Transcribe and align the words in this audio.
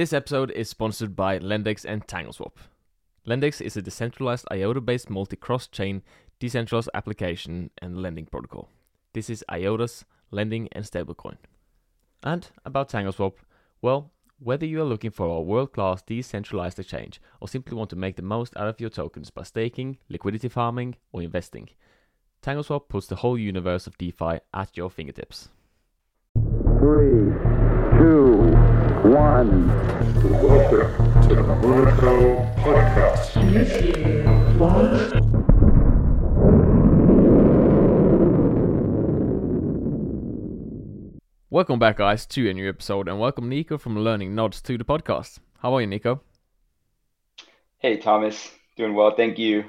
This 0.00 0.14
episode 0.14 0.50
is 0.52 0.70
sponsored 0.70 1.14
by 1.14 1.38
Lendex 1.40 1.84
and 1.84 2.06
TangleSwap. 2.06 2.52
Lendex 3.26 3.60
is 3.60 3.76
a 3.76 3.82
decentralized 3.82 4.46
IOTA 4.50 4.80
based 4.80 5.10
multi 5.10 5.36
cross 5.36 5.66
chain 5.66 6.00
decentralized 6.38 6.88
application 6.94 7.68
and 7.82 8.00
lending 8.00 8.24
protocol. 8.24 8.70
This 9.12 9.28
is 9.28 9.44
IOTA's 9.50 10.06
lending 10.30 10.70
and 10.72 10.86
stablecoin. 10.86 11.36
And 12.22 12.48
about 12.64 12.88
TangleSwap, 12.88 13.34
well, 13.82 14.10
whether 14.38 14.64
you 14.64 14.80
are 14.80 14.86
looking 14.86 15.10
for 15.10 15.26
a 15.26 15.42
world 15.42 15.74
class 15.74 16.00
decentralized 16.00 16.78
exchange 16.78 17.20
or 17.42 17.48
simply 17.48 17.76
want 17.76 17.90
to 17.90 17.96
make 17.96 18.16
the 18.16 18.22
most 18.22 18.56
out 18.56 18.68
of 18.68 18.80
your 18.80 18.88
tokens 18.88 19.28
by 19.28 19.42
staking, 19.42 19.98
liquidity 20.08 20.48
farming, 20.48 20.96
or 21.12 21.20
investing, 21.20 21.68
TangleSwap 22.42 22.88
puts 22.88 23.06
the 23.06 23.16
whole 23.16 23.36
universe 23.36 23.86
of 23.86 23.98
DeFi 23.98 24.38
at 24.54 24.78
your 24.78 24.88
fingertips. 24.88 25.50
Three, 26.78 27.59
one. 29.04 29.68
Welcome 30.30 31.22
to 31.22 31.34
the 31.34 31.42
Monaco 31.42 32.44
Podcast. 32.56 33.36
Welcome 41.48 41.78
back, 41.78 41.96
guys, 41.96 42.26
to 42.26 42.50
a 42.50 42.52
new 42.52 42.68
episode, 42.68 43.08
and 43.08 43.18
welcome 43.18 43.48
Nico 43.48 43.78
from 43.78 43.98
Learning 43.98 44.34
Nodes 44.34 44.60
to 44.62 44.76
the 44.76 44.84
podcast. 44.84 45.38
How 45.60 45.74
are 45.74 45.80
you, 45.80 45.86
Nico? 45.86 46.20
Hey, 47.78 47.96
Thomas. 47.96 48.50
Doing 48.76 48.94
well, 48.94 49.14
thank 49.16 49.38
you. 49.38 49.64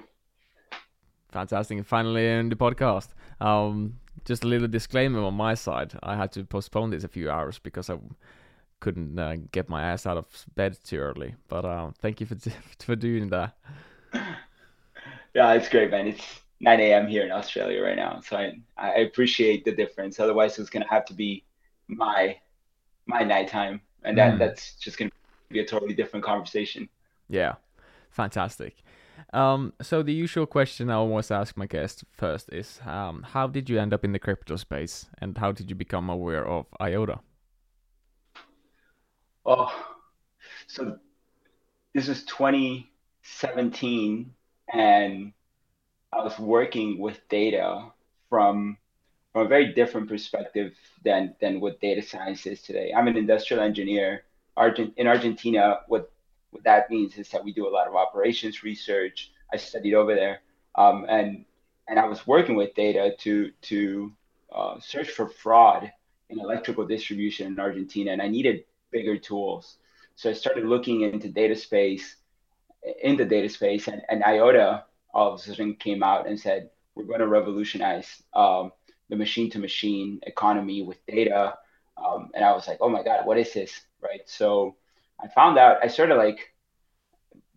Fantastic. 1.32 1.86
Finally 1.86 2.28
in 2.28 2.50
the 2.50 2.58
podcast. 2.58 3.08
Um, 3.40 3.94
just 4.26 4.44
a 4.44 4.48
little 4.48 4.68
disclaimer 4.68 5.22
on 5.22 5.36
my 5.36 5.54
side. 5.54 5.94
I 6.04 6.18
had 6.18 6.34
to 6.34 6.44
postpone 6.44 6.90
this 6.90 7.06
a 7.06 7.08
few 7.08 7.32
hours 7.32 7.60
because 7.60 7.90
I 7.90 7.98
couldn't 8.82 9.18
uh, 9.20 9.38
get 9.54 9.70
my 9.70 9.84
ass 9.84 10.06
out 10.08 10.18
of 10.18 10.28
bed 10.56 10.78
too 10.84 11.00
early. 11.00 11.36
But 11.50 11.66
uh, 11.66 11.92
thank 12.02 12.22
you 12.22 12.28
for 12.28 12.36
for 12.80 12.98
doing 12.98 13.30
that. 13.30 13.56
Yeah, 15.34 15.54
it's 15.54 15.70
great, 15.70 15.92
man. 15.92 16.08
It's 16.08 16.42
9 16.60 16.80
a.m. 16.94 17.08
here 17.08 17.24
in 17.26 17.32
Australia 17.32 17.82
right 17.82 17.96
now, 17.96 18.22
so 18.22 18.38
I 18.38 18.54
I 18.78 18.90
appreciate 19.08 19.66
the 19.66 19.72
difference. 19.72 20.20
Otherwise, 20.20 20.60
it's 20.60 20.70
gonna 20.70 20.90
have 20.90 21.06
to 21.06 21.14
be 21.14 21.46
my 21.88 22.38
my 23.08 23.24
nighttime, 23.24 23.82
and 24.04 24.18
that 24.18 24.36
Mm. 24.36 24.40
that's 24.40 24.76
just 24.78 24.98
gonna 24.98 25.12
be 25.52 25.60
a 25.62 25.66
totally 25.66 25.96
different 25.96 26.26
conversation. 26.26 26.90
Yeah, 27.30 27.56
fantastic. 28.12 28.84
Um, 29.34 29.74
so 29.82 30.04
the 30.04 30.14
usual 30.14 30.46
question 30.48 30.90
I 30.90 30.96
always 30.96 31.32
ask 31.32 31.58
my 31.58 31.68
guests 31.68 32.04
first 32.12 32.50
is, 32.54 32.82
um, 32.86 33.24
how 33.24 33.48
did 33.48 33.70
you 33.70 33.80
end 33.80 33.94
up 33.94 34.04
in 34.06 34.14
the 34.14 34.20
crypto 34.20 34.58
space, 34.58 35.10
and 35.20 35.38
how 35.38 35.52
did 35.54 35.70
you 35.70 35.76
become 35.76 36.10
aware 36.10 36.46
of 36.48 36.68
IOTA? 36.82 37.20
Oh, 39.46 39.72
so 40.68 40.98
this 41.94 42.08
was 42.08 42.24
2017, 42.26 44.34
and 44.74 45.34
I 46.14 46.24
was 46.24 46.38
working 46.38 47.00
with 47.00 47.20
data 47.30 47.92
from 48.30 48.78
from 49.34 49.46
a 49.46 49.50
very 49.50 49.74
different 49.74 50.10
perspective 50.10 50.74
than 51.04 51.36
than 51.42 51.60
what 51.60 51.82
data 51.82 52.02
science 52.02 52.46
is 52.46 52.62
today. 52.62 52.94
I'm 52.96 53.08
an 53.08 53.18
industrial 53.18 53.64
engineer. 53.64 54.24
Argent 54.58 54.94
in 54.98 55.08
Argentina, 55.08 55.80
what 55.88 56.12
what 56.52 56.64
that 56.64 56.90
means 56.92 57.18
is 57.18 57.30
that 57.30 57.44
we 57.44 57.54
do 57.54 57.68
a 57.68 57.74
lot 57.74 57.88
of 57.88 57.96
operations 57.96 58.64
research. 58.64 59.32
I 59.52 59.58
studied 59.58 59.96
over 59.96 60.14
there, 60.14 60.42
um, 60.76 61.06
and 61.10 61.46
and 61.88 62.00
I 62.00 62.06
was 62.06 62.28
working 62.28 62.56
with 62.56 62.76
data 62.76 63.16
to 63.20 63.52
to 63.62 64.12
uh, 64.54 64.80
search 64.80 65.10
for 65.10 65.30
fraud 65.30 65.92
in 66.30 66.40
electrical 66.40 66.86
distribution 66.86 67.48
in 67.48 67.60
Argentina, 67.60 68.12
and 68.12 68.22
I 68.22 68.28
needed 68.28 68.66
bigger 68.92 69.18
tools. 69.18 69.78
So 70.16 70.30
I 70.30 70.34
started 70.34 70.66
looking 70.66 71.02
into 71.02 71.30
data 71.30 71.56
space, 71.56 72.16
in 73.02 73.18
the 73.18 73.26
data 73.26 73.50
space, 73.50 73.88
and, 73.88 74.02
and 74.10 74.24
IOTA 74.24 74.86
all 75.14 75.34
of 75.34 75.40
a 75.40 75.44
sudden 75.44 75.76
came 75.76 76.04
out 76.04 76.28
and 76.28 76.40
said, 76.40 76.70
we're 76.96 77.06
going 77.06 77.20
to 77.20 77.28
revolutionize 77.28 78.22
um, 78.34 78.72
the 79.10 79.16
machine 79.16 79.50
to 79.52 79.60
machine 79.60 80.20
economy 80.24 80.82
with 80.84 81.06
data. 81.06 81.56
Um, 81.98 82.30
and 82.34 82.44
I 82.46 82.52
was 82.54 82.68
like, 82.68 82.78
oh 82.82 82.90
my 82.90 83.04
God, 83.04 83.26
what 83.26 83.38
is 83.38 83.54
this? 83.54 83.82
Right. 84.02 84.22
So 84.26 84.76
I 85.22 85.28
found 85.28 85.58
out, 85.58 85.78
I 85.84 85.88
started 85.88 86.16
like 86.16 86.54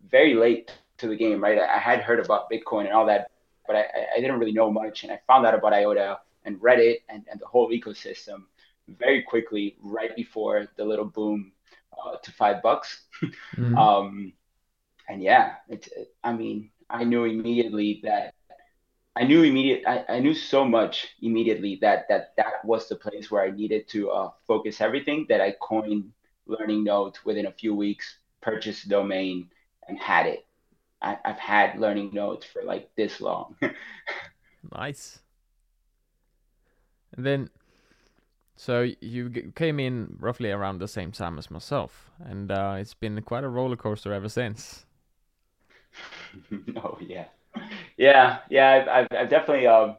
very 0.09 0.33
late 0.33 0.71
to 0.97 1.07
the 1.07 1.15
game, 1.15 1.41
right? 1.41 1.59
I 1.59 1.77
had 1.77 2.01
heard 2.01 2.23
about 2.23 2.49
Bitcoin 2.49 2.85
and 2.85 2.93
all 2.93 3.05
that, 3.07 3.31
but 3.67 3.75
I, 3.75 3.85
I 4.15 4.19
didn't 4.19 4.39
really 4.39 4.51
know 4.53 4.71
much. 4.71 5.03
And 5.03 5.11
I 5.11 5.19
found 5.27 5.45
out 5.45 5.55
about 5.55 5.73
IOTA 5.73 6.19
and 6.45 6.57
Reddit 6.57 7.01
and, 7.09 7.25
and 7.29 7.39
the 7.39 7.47
whole 7.47 7.69
ecosystem 7.71 8.43
very 8.87 9.23
quickly, 9.23 9.77
right 9.81 10.15
before 10.15 10.67
the 10.77 10.85
little 10.85 11.05
boom 11.05 11.51
uh, 11.93 12.17
to 12.23 12.31
five 12.31 12.61
bucks. 12.61 13.05
Mhm. 13.57 13.77
Um, 13.77 14.33
and 15.09 15.21
yeah, 15.21 15.55
it's, 15.69 15.87
it, 15.87 16.13
I 16.23 16.33
mean, 16.33 16.71
I 16.89 17.03
knew 17.03 17.25
immediately 17.25 18.01
that 18.03 18.33
I 19.15 19.23
knew 19.23 19.43
immediate, 19.43 19.83
I, 19.87 20.05
I 20.09 20.19
knew 20.19 20.33
so 20.33 20.65
much 20.65 21.07
immediately 21.21 21.77
that 21.81 22.07
that 22.09 22.33
that 22.37 22.65
was 22.65 22.89
the 22.89 22.95
place 22.95 23.31
where 23.31 23.43
I 23.43 23.51
needed 23.51 23.87
to 23.89 24.11
uh, 24.11 24.31
focus 24.47 24.81
everything. 24.81 25.25
That 25.29 25.41
I 25.41 25.55
coined 25.61 26.11
Learning 26.47 26.83
Nodes 26.83 27.23
within 27.25 27.45
a 27.45 27.51
few 27.51 27.73
weeks, 27.75 28.19
purchased 28.41 28.83
the 28.83 28.89
domain, 28.89 29.49
and 29.87 29.97
had 29.99 30.25
it. 30.27 30.45
I, 31.01 31.17
I've 31.23 31.39
had 31.39 31.79
Learning 31.79 32.11
Nodes 32.13 32.45
for 32.45 32.63
like 32.63 32.89
this 32.95 33.21
long. 33.21 33.55
Nice. 34.71 35.19
And 37.15 37.25
then, 37.25 37.49
so 38.55 38.89
you 39.01 39.29
g- 39.29 39.51
came 39.55 39.79
in 39.79 40.17
roughly 40.19 40.51
around 40.51 40.79
the 40.79 40.87
same 40.87 41.11
time 41.11 41.37
as 41.37 41.51
myself, 41.51 42.11
and 42.19 42.51
uh, 42.51 42.75
it's 42.77 42.93
been 42.93 43.21
quite 43.21 43.43
a 43.43 43.49
roller 43.49 43.75
coaster 43.75 44.13
ever 44.13 44.29
since. 44.29 44.85
oh 46.77 46.97
yeah, 47.01 47.25
yeah, 47.97 48.39
yeah. 48.49 48.71
I've, 48.71 48.87
I've, 48.87 49.17
I've 49.17 49.29
definitely 49.29 49.67
um, 49.67 49.97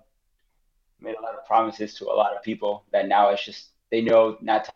made 1.01 1.17
a 1.17 1.23
lot 1.23 1.35
of 1.35 1.45
promises 1.47 1.95
to 1.95 2.07
a 2.07 2.15
lot 2.15 2.37
of 2.37 2.43
people 2.43 2.85
that 2.93 3.09
now 3.09 3.31
it's 3.31 3.45
just 3.45 3.71
they 3.91 4.01
know 4.01 4.37
not 4.41 4.65
to 4.65 4.73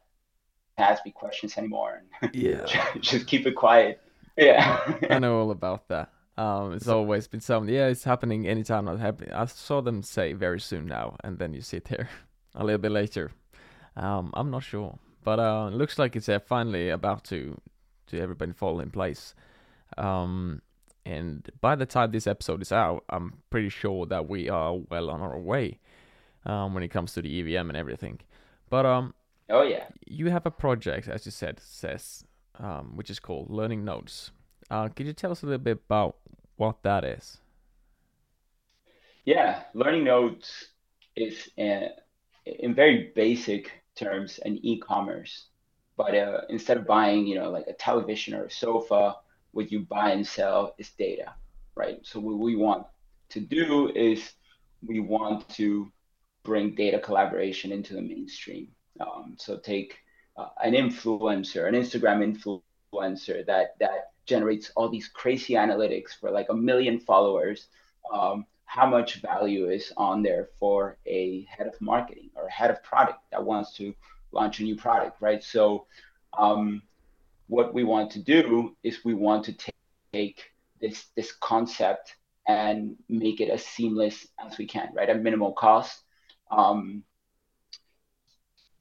ask 0.79 1.05
me 1.05 1.11
questions 1.11 1.57
anymore 1.59 2.03
and 2.23 2.35
Yeah. 2.35 2.67
just 3.01 3.27
keep 3.27 3.47
it 3.47 3.55
quiet. 3.55 4.01
Yeah. 4.37 4.97
I 5.11 5.19
know 5.19 5.39
all 5.41 5.51
about 5.51 5.89
that. 5.89 6.11
Um, 6.37 6.73
it's 6.73 6.89
always 6.89 7.29
been 7.29 7.41
something. 7.41 7.75
Yeah, 7.75 7.89
it's 7.89 8.05
happening 8.05 8.47
anytime 8.47 8.87
that 8.87 8.99
happening. 8.99 9.33
I 9.33 9.45
saw 9.45 9.83
them 9.83 10.03
say 10.03 10.33
very 10.33 10.61
soon 10.61 10.87
now, 10.87 11.17
and 11.23 11.39
then 11.39 11.53
you 11.53 11.61
sit 11.61 11.89
here 11.89 12.09
a 12.55 12.65
little 12.65 12.79
bit 12.79 12.93
later. 12.93 13.33
Um, 13.97 14.31
I'm 14.34 14.51
not 14.51 14.62
sure, 14.62 14.99
but 15.25 15.39
uh, 15.39 15.69
it 15.73 15.77
looks 15.77 15.99
like 15.99 16.17
it's 16.17 16.28
uh, 16.28 16.39
finally 16.39 16.89
about 16.89 17.25
to 17.25 17.61
to 18.09 18.21
everybody 18.21 18.53
fall 18.53 18.81
in 18.81 18.91
place. 18.91 19.34
Um, 19.99 20.62
and 21.06 21.49
by 21.61 21.77
the 21.77 21.87
time 21.87 22.11
this 22.12 22.27
episode 22.27 22.62
is 22.62 22.73
out, 22.73 23.05
I'm 23.09 23.43
pretty 23.51 23.69
sure 23.69 24.06
that 24.06 24.28
we 24.28 24.49
are 24.49 24.75
well 24.91 25.11
on 25.11 25.21
our 25.21 25.39
way 25.39 25.78
um, 26.45 26.75
when 26.75 26.83
it 26.83 26.89
comes 26.89 27.12
to 27.15 27.23
the 27.23 27.41
EVM 27.41 27.69
and 27.71 27.77
everything. 27.77 28.21
But 28.69 28.87
um, 28.87 29.15
Oh 29.49 29.62
yeah. 29.62 29.87
you 30.07 30.31
have 30.31 30.47
a 30.47 30.51
project, 30.51 31.09
as 31.09 31.25
you 31.27 31.33
said, 31.33 31.61
says, 31.61 32.25
um, 32.59 32.97
which 32.97 33.11
is 33.11 33.19
called 33.21 33.51
Learning 33.51 33.84
Nodes. 33.84 34.31
Uh, 34.71 34.89
could 34.89 35.07
you 35.07 35.12
tell 35.12 35.33
us 35.33 35.43
a 35.43 35.47
little 35.47 35.59
bit 35.59 35.78
about 35.87 36.17
what 36.57 36.83
that 36.83 37.05
is? 37.05 37.41
Yeah. 39.25 39.62
Learning 39.75 40.05
Nodes 40.05 40.69
is 41.17 41.49
uh 41.59 41.89
in 42.47 42.75
very 42.75 43.12
basic 43.15 43.80
terms 44.00 44.41
an 44.44 44.59
e-commerce, 44.62 45.34
but 45.97 46.15
uh, 46.15 46.41
instead 46.49 46.78
of 46.78 46.87
buying, 46.87 47.27
you 47.27 47.37
know, 47.38 47.50
like 47.50 47.66
a 47.69 47.75
television 47.75 48.34
or 48.34 48.44
a 48.44 48.50
sofa, 48.50 49.16
what 49.53 49.71
you 49.71 49.81
buy 49.81 50.11
and 50.12 50.27
sell 50.27 50.75
is 50.78 50.91
data, 50.91 51.34
right? 51.75 51.99
So 52.03 52.19
what 52.21 52.39
we 52.39 52.56
want 52.56 52.87
to 53.31 53.41
do 53.41 53.93
is 53.94 54.33
we 54.87 55.00
want 55.00 55.49
to 55.60 55.91
bring 56.43 56.75
data 56.75 56.99
collaboration 56.99 57.72
into 57.72 57.94
the 57.94 58.00
mainstream. 58.00 58.69
Um, 59.00 59.37
so 59.39 59.59
take 59.59 59.99
uh, 60.37 60.49
an 60.62 60.72
influencer, 60.72 61.69
an 61.69 61.75
Instagram 61.75 62.19
influencer 62.27 63.45
that 63.47 63.77
that 63.78 64.13
generates 64.27 64.71
all 64.77 64.89
these 64.89 65.09
crazy 65.09 65.54
analytics 65.54 66.10
for 66.19 66.30
like 66.30 66.48
a 66.51 66.54
million 66.54 66.98
followers. 66.98 67.66
Um, 68.13 68.47
how 68.71 68.87
much 68.87 69.17
value 69.17 69.69
is 69.69 69.93
on 69.97 70.22
there 70.22 70.49
for 70.61 70.97
a 71.05 71.45
head 71.51 71.67
of 71.67 71.75
marketing 71.81 72.31
or 72.37 72.49
head 72.49 72.71
of 72.71 72.81
product 72.84 73.19
that 73.33 73.45
wants 73.45 73.75
to 73.77 73.93
launch 74.31 74.61
a 74.61 74.63
new 74.63 74.77
product, 74.77 75.21
right? 75.21 75.43
So 75.43 75.87
um, 76.39 76.81
what 77.49 77.75
we 77.75 77.83
want 77.83 78.13
to 78.13 78.21
do 78.21 78.77
is 78.84 79.05
we 79.05 79.13
want 79.15 79.45
to 79.47 79.72
take, 80.13 80.45
this 80.81 81.07
this 81.17 81.33
concept 81.33 82.15
and 82.47 82.97
make 83.09 83.41
it 83.41 83.51
as 83.51 83.67
seamless 83.67 84.27
as 84.39 84.57
we 84.57 84.67
can, 84.67 84.89
right? 84.95 85.11
At 85.11 85.21
minimal 85.21 85.53
cost. 85.53 86.05
Um, 86.51 87.03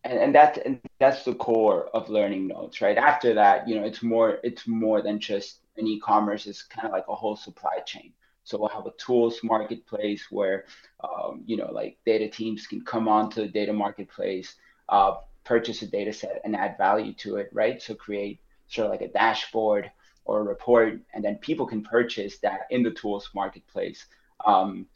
and, 0.04 0.20
and 0.20 0.36
that's 0.36 0.60
and 0.60 0.80
that's 1.00 1.24
the 1.26 1.34
core 1.34 1.88
of 1.96 2.10
learning 2.10 2.48
nodes, 2.48 2.80
right? 2.80 2.98
After 2.98 3.34
that, 3.34 3.68
you 3.68 3.76
know, 3.76 3.86
it's 3.86 4.04
more 4.04 4.38
it's 4.44 4.68
more 4.68 5.02
than 5.02 5.20
just 5.20 5.62
an 5.78 5.88
e-commerce. 5.88 6.46
It's 6.46 6.62
kind 6.62 6.86
of 6.86 6.94
like 6.94 7.08
a 7.10 7.16
whole 7.16 7.36
supply 7.36 7.80
chain. 7.86 8.14
So 8.50 8.58
we'll 8.58 8.70
have 8.70 8.88
a 8.88 8.92
tools 8.98 9.40
marketplace 9.44 10.26
where, 10.32 10.66
um, 11.04 11.44
you 11.46 11.56
know, 11.56 11.72
like 11.72 12.00
data 12.04 12.28
teams 12.28 12.66
can 12.66 12.82
come 12.82 13.08
onto 13.08 13.42
the 13.42 13.48
data 13.48 13.72
marketplace, 13.72 14.56
uh, 14.90 15.18
purchase 15.44 15.84
a 15.84 15.88
data 15.88 16.12
set 16.12 16.42
and 16.44 16.56
add 16.56 16.76
value 16.76 17.14
to 17.14 17.36
it, 17.36 17.50
right? 17.54 17.80
So 17.80 17.94
create 17.94 18.40
sort 18.68 18.86
of 18.86 18.92
like 18.92 19.02
a 19.02 19.14
dashboard 19.14 19.92
or 20.26 20.40
a 20.40 20.44
report, 20.44 21.00
and 21.14 21.24
then 21.24 21.36
people 21.36 21.68
can 21.68 21.84
purchase 21.84 22.40
that 22.40 22.62
in 22.72 22.82
the 22.82 22.90
tools 22.90 23.30
marketplace. 23.36 24.08
Um, 24.44 24.88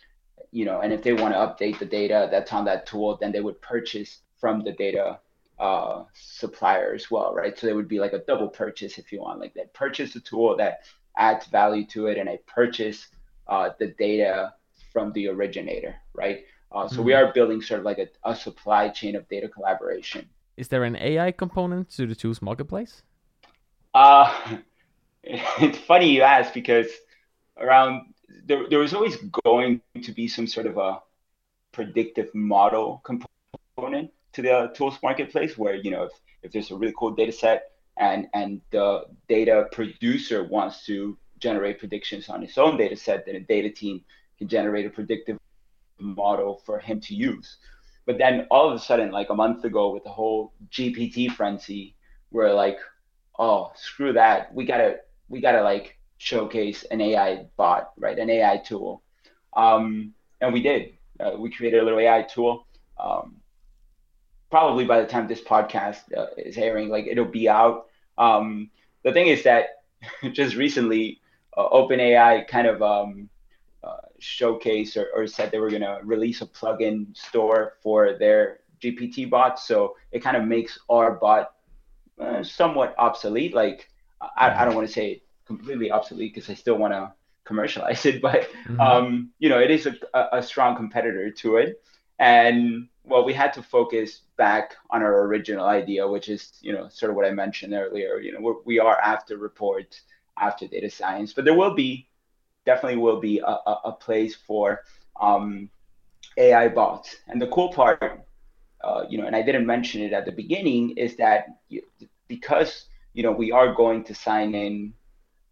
you 0.52 0.66
know, 0.66 0.82
and 0.82 0.92
if 0.92 1.04
they 1.04 1.14
want 1.14 1.36
to 1.36 1.38
update 1.38 1.78
the 1.78 1.86
data 1.86 2.28
that's 2.32 2.54
on 2.54 2.66
that 2.66 2.88
tool, 2.88 3.18
then 3.22 3.32
they 3.32 3.42
would 3.42 3.62
purchase 3.62 4.22
from 4.40 4.64
the 4.64 4.72
data 4.72 5.20
uh, 5.60 6.06
supplier 6.14 6.96
as 6.96 7.12
well, 7.12 7.36
right? 7.36 7.58
So 7.58 7.68
there 7.68 7.76
would 7.76 7.88
be 7.88 8.00
like 8.00 8.14
a 8.14 8.26
double 8.26 8.48
purchase 8.48 8.98
if 8.98 9.12
you 9.12 9.22
want, 9.22 9.40
like 9.40 9.54
that 9.54 9.74
purchase 9.74 10.16
a 10.16 10.22
tool 10.22 10.58
that 10.58 10.82
adds 11.18 11.46
value 11.46 11.86
to 11.88 12.08
it, 12.08 12.18
and 12.18 12.28
I 12.28 12.40
purchase 12.48 13.10
uh, 13.48 13.70
the 13.80 13.88
data 13.88 14.54
from 14.92 15.12
the 15.14 15.28
originator, 15.28 15.96
right? 16.14 16.46
Uh, 16.72 16.88
so 16.88 16.96
mm-hmm. 16.96 17.06
we 17.06 17.14
are 17.14 17.32
building 17.34 17.62
sort 17.62 17.80
of 17.80 17.86
like 17.86 18.00
a, 18.00 18.08
a 18.24 18.36
supply 18.36 18.90
chain 18.90 19.16
of 19.16 19.28
data 19.30 19.48
collaboration. 19.48 20.28
Is 20.58 20.68
there 20.68 20.84
an 20.84 20.96
AI 20.96 21.32
component 21.32 21.90
to 21.92 22.06
the 22.08 22.16
tools 22.16 22.42
marketplace? 22.42 23.04
Uh, 23.94 24.58
it's 25.24 25.78
funny 25.78 26.10
you 26.10 26.22
ask 26.22 26.54
because 26.54 26.88
around 27.58 28.14
there, 28.46 28.68
there 28.70 28.80
was 28.80 28.94
always 28.94 29.18
going 29.44 29.82
to 30.02 30.12
be 30.12 30.28
some 30.28 30.48
sort 30.48 30.66
of 30.66 30.78
a 30.78 31.00
predictive 31.72 32.34
model 32.34 33.02
component 33.04 34.12
to 34.34 34.42
the 34.42 34.72
tools 34.76 34.98
marketplace 35.04 35.58
where 35.58 35.76
you 35.76 35.92
know 35.92 36.04
if, 36.04 36.12
if 36.44 36.52
there's 36.52 36.72
a 36.72 36.76
really 36.76 36.94
cool 36.98 37.12
data 37.12 37.32
set 37.32 37.72
and 37.98 38.28
and 38.34 38.62
the 38.72 39.04
data 39.28 39.68
producer 39.72 40.44
wants 40.44 40.86
to 40.86 41.18
generate 41.48 41.78
predictions 41.84 42.30
on 42.30 42.42
his 42.42 42.58
own 42.58 42.78
data 42.78 42.96
set 42.96 43.26
then 43.26 43.36
a 43.36 43.46
data 43.56 43.70
team 43.70 44.02
can 44.38 44.48
generate 44.48 44.86
a 44.86 44.90
predictive 44.90 45.38
model 46.00 46.62
for 46.66 46.80
him 46.80 47.00
to 47.08 47.14
use. 47.14 47.58
But 48.06 48.18
then 48.18 48.48
all 48.50 48.70
of 48.70 48.76
a 48.76 48.84
sudden 48.90 49.12
like 49.12 49.30
a 49.30 49.36
month 49.44 49.64
ago 49.64 49.92
with 49.94 50.04
the 50.04 50.16
whole 50.20 50.54
gpt 50.76 51.32
frenzy 51.32 51.96
we're 52.32 52.54
like 52.54 52.80
oh 53.40 53.72
screw 53.76 54.14
that. 54.14 54.54
We 54.54 54.66
gotta 54.66 54.98
we 55.30 55.42
gotta 55.42 55.62
like 55.62 55.98
showcase 56.18 56.84
an 56.92 57.02
ai 57.02 57.46
bot 57.58 57.92
right? 57.98 58.18
An 58.18 58.30
ai 58.30 58.58
tool. 58.58 59.04
Um, 59.56 60.14
and 60.42 60.54
we 60.54 60.62
did. 60.62 60.94
Uh, 61.20 61.34
we 61.38 61.50
created 61.52 61.80
a 61.82 61.84
little 61.84 62.00
ai 62.00 62.24
tool. 62.24 62.66
Um, 63.00 63.38
probably 64.50 64.86
by 64.86 65.02
the 65.02 65.08
time 65.08 65.28
this 65.28 65.42
podcast 65.42 66.02
uh, 66.16 66.28
is 66.38 66.58
airing, 66.58 66.90
like 66.90 67.06
it'll 67.08 67.26
be 67.42 67.50
out. 67.50 67.88
Um, 68.18 68.70
the 69.04 69.12
thing 69.12 69.28
is 69.28 69.44
that 69.44 69.84
just 70.32 70.56
recently, 70.56 71.22
uh, 71.58 71.70
OpenAI 71.70 72.48
kind 72.48 72.68
of 72.68 72.82
um, 72.82 73.30
uh, 73.84 73.98
showcased 74.22 74.98
or, 74.98 75.08
or, 75.16 75.28
said 75.28 75.52
they 75.52 75.60
were 75.60 75.70
going 75.70 75.82
to 75.82 76.00
release 76.04 76.42
a 76.42 76.46
plugin 76.46 77.16
store 77.16 77.74
for 77.82 78.18
their 78.18 78.60
GPT 78.82 79.30
bot. 79.30 79.60
So 79.60 79.96
it 80.12 80.20
kind 80.20 80.38
of 80.38 80.46
makes 80.46 80.80
our 80.90 81.16
bot 81.16 81.54
uh, 82.20 82.44
somewhat 82.44 82.96
obsolete. 82.98 83.54
Like 83.54 83.90
I, 84.38 84.62
I 84.62 84.66
don't 84.66 84.76
want 84.76 84.88
to 84.88 84.94
say 84.94 85.24
completely 85.46 85.92
obsolete 85.92 86.34
because 86.34 86.50
I 86.50 86.54
still 86.54 86.78
want 86.78 86.94
to 86.94 87.14
commercialize 87.44 88.06
it, 88.06 88.22
but 88.22 88.50
mm-hmm. 88.66 88.80
um, 88.80 89.32
you 89.40 89.50
know, 89.50 89.60
it 89.60 89.72
is 89.72 89.86
a, 89.86 90.28
a 90.32 90.42
strong 90.42 90.76
competitor 90.76 91.30
to 91.32 91.58
it. 91.58 91.82
And 92.20 92.88
well, 93.04 93.26
we 93.26 93.34
had 93.34 93.52
to 93.54 93.64
focus 93.64 94.22
back 94.38 94.76
on 94.90 95.02
our 95.02 95.26
original 95.26 95.66
idea, 95.66 96.08
which 96.08 96.30
is, 96.30 96.54
you 96.62 96.72
know, 96.72 96.88
sort 96.90 97.10
of 97.10 97.16
what 97.16 97.26
I 97.26 97.32
mentioned 97.32 97.74
earlier. 97.74 98.20
You 98.20 98.34
know, 98.34 98.40
we're, 98.40 98.62
we 98.64 98.80
are 98.80 98.98
after 99.00 99.38
reports, 99.38 100.02
after 100.38 100.68
data 100.68 100.90
science, 100.90 101.34
but 101.34 101.46
there 101.46 101.58
will 101.58 101.74
be, 101.74 102.08
definitely 102.66 102.98
will 102.98 103.20
be 103.20 103.40
a, 103.40 103.46
a, 103.46 103.82
a 103.86 103.92
place 103.92 104.36
for 104.36 104.82
um, 105.20 105.70
AI 106.38 106.68
bots. 106.70 107.18
And 107.28 107.42
the 107.42 107.48
cool 107.48 107.70
part, 107.70 108.26
uh, 108.84 109.06
you 109.10 109.18
know, 109.18 109.26
and 109.26 109.36
I 109.36 109.42
didn't 109.42 109.66
mention 109.66 110.02
it 110.02 110.14
at 110.14 110.26
the 110.26 110.32
beginning, 110.32 110.92
is 110.98 111.16
that 111.18 111.46
you, 111.70 111.82
because 112.28 112.86
you 113.14 113.24
know 113.24 113.32
we 113.32 113.52
are 113.52 113.74
going 113.74 114.04
to 114.06 114.16
sign 114.16 114.56
in 114.56 114.94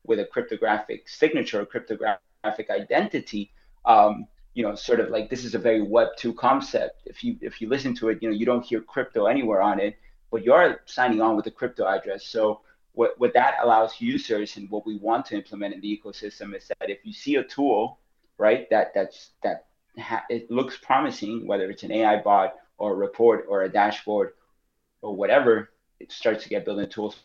with 0.04 0.20
a 0.20 0.26
cryptographic 0.26 1.08
signature, 1.08 1.62
a 1.62 1.66
cryptographic 1.66 2.70
identity. 2.70 3.52
Um, 3.86 4.28
you 4.54 4.64
know, 4.64 4.76
sort 4.76 5.00
of 5.00 5.10
like 5.10 5.30
this 5.30 5.46
is 5.46 5.56
a 5.56 5.60
very 5.60 5.82
Web 5.82 6.10
two 6.18 6.34
concept. 6.34 7.04
If 7.06 7.24
you 7.24 7.38
if 7.42 7.62
you 7.62 7.70
listen 7.70 7.96
to 7.96 8.10
it, 8.10 8.20
you 8.22 8.30
know, 8.30 8.36
you 8.36 8.46
don't 8.46 8.66
hear 8.66 8.82
crypto 8.82 9.26
anywhere 9.28 9.62
on 9.62 9.80
it, 9.80 9.98
but 10.30 10.44
you 10.44 10.54
are 10.54 10.82
signing 10.86 11.22
on 11.22 11.36
with 11.36 11.48
a 11.48 11.52
crypto 11.52 11.88
address. 11.88 12.26
So 12.26 12.62
what 12.94 13.18
what 13.20 13.34
that 13.34 13.56
allows 13.62 14.00
users 14.00 14.58
and 14.58 14.70
what 14.70 14.86
we 14.86 14.98
want 14.98 15.26
to 15.28 15.36
implement 15.36 15.74
in 15.74 15.82
the 15.82 16.02
ecosystem 16.04 16.56
is 16.56 16.68
that 16.68 16.90
if 16.90 17.00
you 17.06 17.14
see 17.14 17.36
a 17.36 17.44
tool, 17.44 18.00
right, 18.38 18.70
that 18.70 18.94
that's 18.94 19.32
that 19.44 19.66
ha- 19.98 20.26
it 20.30 20.52
looks 20.52 20.78
promising, 20.78 21.48
whether 21.48 21.70
it's 21.70 21.84
an 21.84 21.92
AI 21.92 22.22
bot 22.22 22.56
or 22.78 22.94
a 22.94 22.96
report 22.96 23.46
or 23.48 23.64
a 23.64 23.70
dashboard 23.70 24.34
or 25.02 25.16
whatever, 25.16 25.72
it 26.00 26.12
starts 26.12 26.44
to 26.44 26.50
get 26.50 26.66
built 26.66 26.80
in 26.80 26.90
tools 26.90 27.16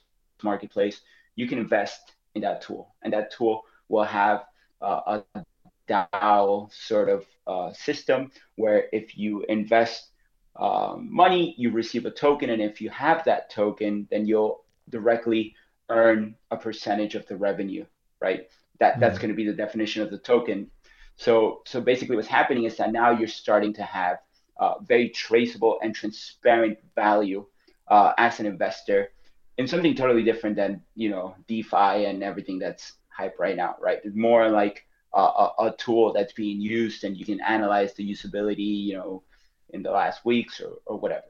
marketplace. 0.42 1.00
You 1.34 1.48
can 1.48 1.58
invest 1.58 2.12
in 2.34 2.42
that 2.42 2.62
tool, 2.62 2.94
and 3.02 3.12
that 3.12 3.32
tool 3.32 3.64
will 3.88 4.04
have 4.04 4.44
uh, 4.80 5.20
a 5.34 5.44
DAO 5.88 6.72
sort 6.72 7.08
of 7.08 7.24
uh, 7.46 7.72
system 7.72 8.30
where 8.56 8.86
if 8.92 9.16
you 9.16 9.44
invest 9.48 10.10
um, 10.56 11.08
money, 11.12 11.54
you 11.58 11.70
receive 11.70 12.06
a 12.06 12.10
token, 12.10 12.50
and 12.50 12.62
if 12.62 12.80
you 12.80 12.90
have 12.90 13.24
that 13.24 13.50
token, 13.50 14.06
then 14.10 14.26
you'll 14.26 14.64
directly 14.88 15.54
earn 15.88 16.34
a 16.50 16.56
percentage 16.56 17.14
of 17.14 17.26
the 17.26 17.36
revenue, 17.36 17.84
right? 18.20 18.48
That 18.80 18.92
mm-hmm. 18.92 19.00
that's 19.00 19.18
going 19.18 19.30
to 19.30 19.36
be 19.36 19.46
the 19.46 19.52
definition 19.52 20.02
of 20.02 20.10
the 20.10 20.18
token. 20.18 20.70
So 21.16 21.62
so 21.66 21.80
basically, 21.80 22.16
what's 22.16 22.28
happening 22.28 22.64
is 22.64 22.76
that 22.76 22.92
now 22.92 23.10
you're 23.10 23.28
starting 23.28 23.72
to 23.74 23.82
have 23.82 24.18
uh, 24.58 24.74
very 24.80 25.10
traceable 25.10 25.78
and 25.82 25.94
transparent 25.94 26.78
value 26.94 27.46
uh, 27.88 28.12
as 28.18 28.40
an 28.40 28.46
investor 28.46 29.10
in 29.58 29.66
something 29.66 29.94
totally 29.94 30.22
different 30.22 30.56
than 30.56 30.82
you 30.94 31.08
know 31.08 31.34
DeFi 31.48 32.04
and 32.04 32.22
everything 32.22 32.58
that's 32.58 32.94
hype 33.08 33.38
right 33.38 33.56
now, 33.56 33.76
right? 33.80 34.00
It's 34.04 34.16
more 34.16 34.50
like 34.50 34.86
a, 35.14 35.48
a, 35.58 35.74
tool 35.78 36.12
that's 36.12 36.34
being 36.34 36.60
used 36.60 37.04
and 37.04 37.16
you 37.16 37.24
can 37.24 37.40
analyze 37.40 37.94
the 37.94 38.08
usability, 38.08 38.84
you 38.84 38.94
know, 38.94 39.22
in 39.70 39.82
the 39.82 39.90
last 39.90 40.24
weeks 40.24 40.60
or, 40.60 40.74
or 40.84 40.98
whatever. 40.98 41.24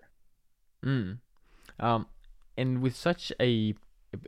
Mm. 0.85 1.19
Um, 1.79 2.07
and 2.57 2.83
with 2.83 2.97
such 2.97 3.33
a 3.41 3.75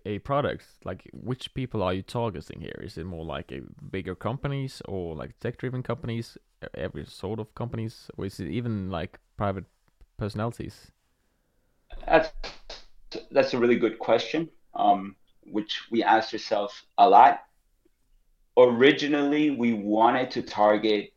a 0.05 0.19
product, 0.19 0.65
like 0.85 1.09
which 1.13 1.55
people 1.55 1.83
are 1.83 1.95
you 1.95 2.03
targeting 2.03 2.61
here? 2.61 2.79
Is 2.83 2.99
it 2.99 3.07
more 3.07 3.25
like 3.25 3.51
a 3.53 3.63
bigger 3.91 4.15
companies 4.15 4.83
or 4.87 5.15
like 5.15 5.39
tech 5.41 5.57
driven 5.59 5.83
companies, 5.83 6.37
every 6.75 7.07
sort 7.07 7.41
of 7.41 7.55
companies, 7.55 8.11
or 8.17 8.27
is 8.27 8.39
it 8.41 8.49
even 8.49 8.91
like 8.91 9.19
private 9.37 9.65
personalities? 10.19 10.91
That's 12.07 12.31
that's 13.31 13.55
a 13.55 13.59
really 13.59 13.77
good 13.77 13.99
question, 13.99 14.51
um, 14.75 15.17
which 15.51 15.83
we 15.91 16.03
asked 16.03 16.33
ourselves 16.35 16.75
a 16.99 17.09
lot 17.09 17.41
originally 18.59 19.51
we 19.51 19.73
wanted 19.73 20.31
to 20.33 20.43
target 20.43 21.13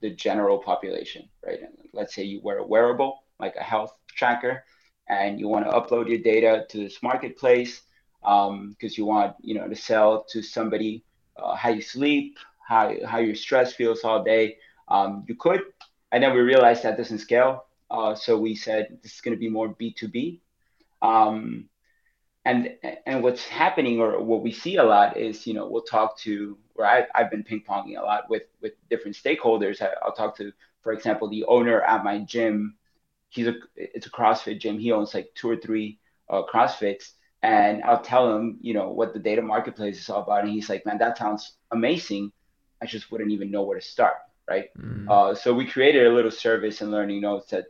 the 0.00 0.10
general 0.10 0.58
population, 0.58 1.28
right? 1.44 1.60
Let's 1.92 2.14
say 2.14 2.22
you 2.24 2.40
wear 2.42 2.58
a 2.58 2.66
wearable 2.66 3.22
like 3.38 3.54
a 3.56 3.62
health 3.62 3.92
tracker, 4.08 4.64
and 5.08 5.38
you 5.38 5.48
want 5.48 5.64
to 5.64 5.70
upload 5.72 6.08
your 6.08 6.18
data 6.18 6.66
to 6.70 6.78
this 6.78 7.02
marketplace 7.02 7.82
because 8.20 8.48
um, 8.48 8.76
you 8.80 9.04
want 9.04 9.36
you 9.40 9.54
know 9.54 9.68
to 9.68 9.76
sell 9.76 10.24
to 10.30 10.42
somebody 10.42 11.04
uh, 11.36 11.54
how 11.54 11.68
you 11.68 11.82
sleep, 11.82 12.38
how 12.66 12.92
how 13.06 13.18
your 13.18 13.34
stress 13.34 13.72
feels 13.74 14.04
all 14.04 14.22
day. 14.22 14.56
Um, 14.88 15.24
you 15.28 15.34
could, 15.34 15.62
and 16.12 16.22
then 16.22 16.34
we 16.34 16.40
realized 16.40 16.82
that 16.82 16.96
doesn't 16.96 17.18
scale. 17.18 17.66
Uh, 17.90 18.14
so 18.14 18.36
we 18.36 18.54
said 18.54 18.98
this 19.02 19.14
is 19.14 19.20
going 19.20 19.36
to 19.36 19.40
be 19.40 19.48
more 19.48 19.68
B 19.68 19.92
two 19.92 20.08
B. 20.08 20.40
Um, 21.02 21.68
and 22.44 22.74
and 23.06 23.22
what's 23.22 23.44
happening 23.44 24.00
or 24.00 24.22
what 24.22 24.42
we 24.42 24.52
see 24.52 24.76
a 24.76 24.84
lot 24.84 25.16
is 25.16 25.46
you 25.46 25.54
know 25.54 25.68
we'll 25.68 25.82
talk 25.82 26.16
to 26.18 26.56
where 26.74 26.86
I, 26.86 27.06
I've 27.14 27.30
been 27.30 27.42
ping 27.42 27.64
ponging 27.68 27.98
a 27.98 28.02
lot 28.02 28.30
with 28.30 28.44
with 28.62 28.72
different 28.88 29.16
stakeholders. 29.16 29.82
I, 29.82 29.90
will 30.04 30.12
talk 30.12 30.36
to, 30.38 30.52
for 30.82 30.92
example, 30.92 31.28
the 31.28 31.44
owner 31.44 31.82
at 31.82 32.04
my 32.04 32.20
gym. 32.20 32.76
He's 33.28 33.46
a 33.46 33.54
it's 33.74 34.06
a 34.06 34.10
CrossFit 34.10 34.60
gym. 34.60 34.78
He 34.78 34.92
owns 34.92 35.14
like 35.14 35.30
two 35.34 35.50
or 35.50 35.56
three 35.56 35.98
uh, 36.30 36.42
CrossFits, 36.52 37.12
and 37.42 37.82
I'll 37.84 38.00
tell 38.00 38.34
him 38.34 38.58
you 38.60 38.74
know 38.74 38.90
what 38.90 39.12
the 39.12 39.18
data 39.18 39.42
marketplace 39.42 39.98
is 40.00 40.08
all 40.08 40.22
about, 40.22 40.44
and 40.44 40.52
he's 40.52 40.68
like, 40.68 40.86
man, 40.86 40.98
that 40.98 41.18
sounds 41.18 41.54
amazing. 41.70 42.32
I 42.82 42.86
just 42.86 43.10
wouldn't 43.10 43.30
even 43.30 43.50
know 43.50 43.62
where 43.62 43.78
to 43.78 43.84
start, 43.84 44.16
right? 44.48 44.68
Mm. 44.78 45.08
Uh, 45.10 45.34
so 45.34 45.54
we 45.54 45.66
created 45.66 46.06
a 46.06 46.12
little 46.12 46.30
service 46.30 46.80
and 46.80 46.90
learning 46.90 47.22
nodes 47.22 47.46
that 47.50 47.66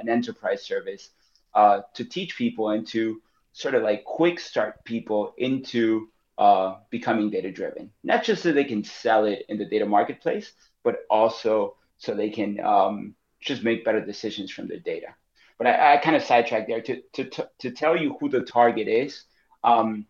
an 0.00 0.08
enterprise 0.08 0.62
service 0.62 1.10
uh, 1.54 1.80
to 1.94 2.04
teach 2.04 2.36
people 2.36 2.70
and 2.70 2.86
to 2.88 3.20
sort 3.52 3.74
of 3.74 3.82
like 3.82 4.04
quick 4.04 4.40
start 4.40 4.84
people 4.84 5.34
into 5.38 6.08
uh, 6.38 6.76
becoming 6.90 7.30
data 7.30 7.50
driven, 7.50 7.90
not 8.02 8.24
just 8.24 8.42
so 8.42 8.52
they 8.52 8.64
can 8.64 8.82
sell 8.82 9.26
it 9.26 9.44
in 9.48 9.58
the 9.58 9.64
data 9.64 9.86
marketplace, 9.86 10.52
but 10.82 11.00
also 11.10 11.76
so 11.98 12.14
they 12.14 12.30
can 12.30 12.58
um, 12.60 13.14
just 13.42 13.62
make 13.62 13.84
better 13.84 14.04
decisions 14.04 14.50
from 14.50 14.68
the 14.68 14.78
data. 14.78 15.08
But 15.58 15.66
I, 15.66 15.94
I 15.94 15.96
kind 15.98 16.16
of 16.16 16.22
sidetracked 16.22 16.68
there 16.68 16.80
to, 16.82 17.02
to, 17.14 17.48
to, 17.58 17.70
tell 17.70 17.96
you 17.96 18.16
who 18.18 18.28
the 18.28 18.42
target 18.42 18.88
is. 18.88 19.24
Um, 19.62 20.06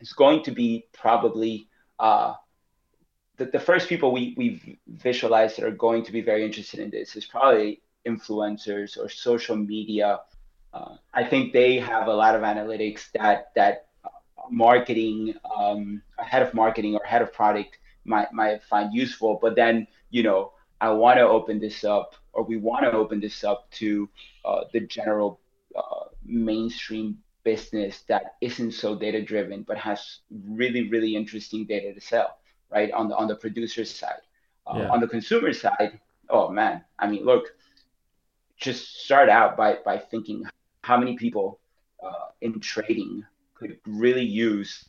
it's 0.00 0.12
going 0.12 0.42
to 0.44 0.50
be 0.50 0.86
probably 0.92 1.68
uh, 1.98 2.34
the, 3.36 3.46
the 3.46 3.60
first 3.60 3.88
people 3.88 4.12
we, 4.12 4.34
we've 4.36 4.76
visualized 4.88 5.56
that 5.56 5.64
are 5.64 5.70
going 5.70 6.04
to 6.04 6.12
be 6.12 6.20
very 6.20 6.44
interested 6.44 6.80
in 6.80 6.90
this 6.90 7.16
is 7.16 7.24
probably 7.24 7.82
influencers 8.06 8.98
or 8.98 9.08
social 9.08 9.56
media 9.56 10.20
uh, 10.72 10.96
I 11.12 11.24
think 11.24 11.52
they 11.52 11.78
have 11.78 12.06
a 12.06 12.12
lot 12.12 12.34
of 12.34 12.42
analytics 12.42 13.10
that 13.12 13.52
that 13.56 13.86
marketing, 14.50 15.34
um, 15.56 16.02
a 16.18 16.24
head 16.24 16.42
of 16.42 16.54
marketing 16.54 16.94
or 16.94 17.04
head 17.04 17.22
of 17.22 17.32
product 17.32 17.78
might 18.04 18.32
might 18.32 18.62
find 18.64 18.94
useful. 18.94 19.38
But 19.40 19.56
then, 19.56 19.86
you 20.10 20.22
know, 20.22 20.52
I 20.80 20.90
want 20.90 21.18
to 21.18 21.22
open 21.22 21.58
this 21.58 21.84
up, 21.84 22.14
or 22.32 22.42
we 22.42 22.56
want 22.56 22.84
to 22.84 22.92
open 22.92 23.20
this 23.20 23.44
up 23.44 23.70
to 23.72 24.08
uh, 24.44 24.64
the 24.72 24.80
general 24.80 25.40
uh, 25.76 26.06
mainstream 26.24 27.18
business 27.44 28.02
that 28.08 28.36
isn't 28.40 28.72
so 28.72 28.94
data 28.94 29.22
driven, 29.22 29.62
but 29.62 29.76
has 29.78 30.20
really 30.30 30.88
really 30.88 31.16
interesting 31.16 31.64
data 31.66 31.92
to 31.92 32.00
sell, 32.00 32.38
right? 32.70 32.90
On 32.92 33.08
the 33.08 33.16
on 33.16 33.28
the 33.28 33.36
producer 33.36 33.84
side, 33.84 34.22
uh, 34.66 34.78
yeah. 34.78 34.88
on 34.90 35.00
the 35.00 35.08
consumer 35.08 35.52
side, 35.52 35.98
oh 36.28 36.48
man, 36.50 36.84
I 36.98 37.08
mean, 37.08 37.24
look, 37.24 37.46
just 38.56 39.04
start 39.04 39.28
out 39.28 39.56
by 39.56 39.78
by 39.84 39.98
thinking 39.98 40.44
how 40.82 40.96
many 40.96 41.16
people 41.16 41.60
uh, 42.02 42.32
in 42.40 42.60
trading 42.60 43.24
could 43.54 43.78
really 43.86 44.24
use 44.24 44.88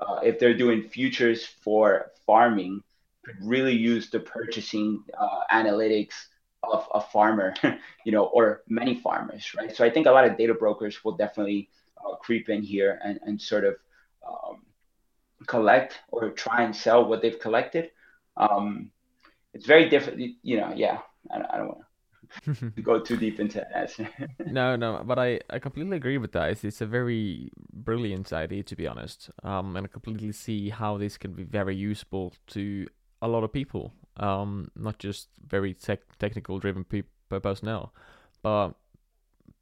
uh, 0.00 0.20
if 0.22 0.38
they're 0.38 0.56
doing 0.56 0.88
futures 0.88 1.44
for 1.44 2.10
farming 2.26 2.82
could 3.24 3.36
really 3.40 3.74
use 3.74 4.10
the 4.10 4.20
purchasing 4.20 5.02
uh, 5.18 5.40
analytics 5.52 6.26
of 6.72 6.88
a 6.94 7.00
farmer 7.00 7.54
you 8.04 8.12
know 8.12 8.24
or 8.24 8.62
many 8.68 8.94
farmers 8.94 9.54
right 9.56 9.74
so 9.74 9.84
i 9.84 9.90
think 9.90 10.06
a 10.06 10.10
lot 10.10 10.24
of 10.24 10.36
data 10.36 10.54
brokers 10.54 11.04
will 11.04 11.16
definitely 11.16 11.68
uh, 12.04 12.14
creep 12.16 12.48
in 12.48 12.62
here 12.62 13.00
and, 13.04 13.18
and 13.24 13.40
sort 13.40 13.64
of 13.64 13.74
um, 14.26 14.62
collect 15.46 16.00
or 16.08 16.30
try 16.30 16.62
and 16.62 16.74
sell 16.74 17.04
what 17.04 17.22
they've 17.22 17.40
collected 17.40 17.90
um, 18.36 18.90
it's 19.52 19.66
very 19.66 19.88
different 19.88 20.20
you 20.42 20.56
know 20.56 20.72
yeah 20.74 20.98
i, 21.30 21.36
I 21.36 21.58
don't 21.58 21.68
want 21.68 21.78
to 21.78 21.86
go 22.82 23.00
too 23.00 23.16
deep 23.16 23.40
into 23.40 23.66
that. 23.72 23.92
no, 24.46 24.76
no, 24.76 25.02
but 25.04 25.18
I, 25.18 25.40
I 25.50 25.58
completely 25.58 25.96
agree 25.96 26.18
with 26.18 26.32
that. 26.32 26.50
It's, 26.50 26.64
it's 26.64 26.80
a 26.80 26.86
very 26.86 27.50
brilliant 27.72 28.32
idea, 28.32 28.62
to 28.64 28.76
be 28.76 28.86
honest. 28.86 29.30
Um, 29.42 29.76
and 29.76 29.86
I 29.86 29.88
completely 29.88 30.32
see 30.32 30.70
how 30.70 30.98
this 30.98 31.16
can 31.16 31.32
be 31.32 31.44
very 31.44 31.76
useful 31.76 32.32
to 32.48 32.86
a 33.22 33.28
lot 33.28 33.44
of 33.44 33.52
people. 33.52 33.92
Um, 34.16 34.70
not 34.76 34.98
just 34.98 35.28
very 35.44 35.74
tech- 35.74 36.18
technical 36.18 36.58
driven 36.58 36.84
pe- 36.84 37.02
personnel, 37.28 37.92
but 38.42 38.74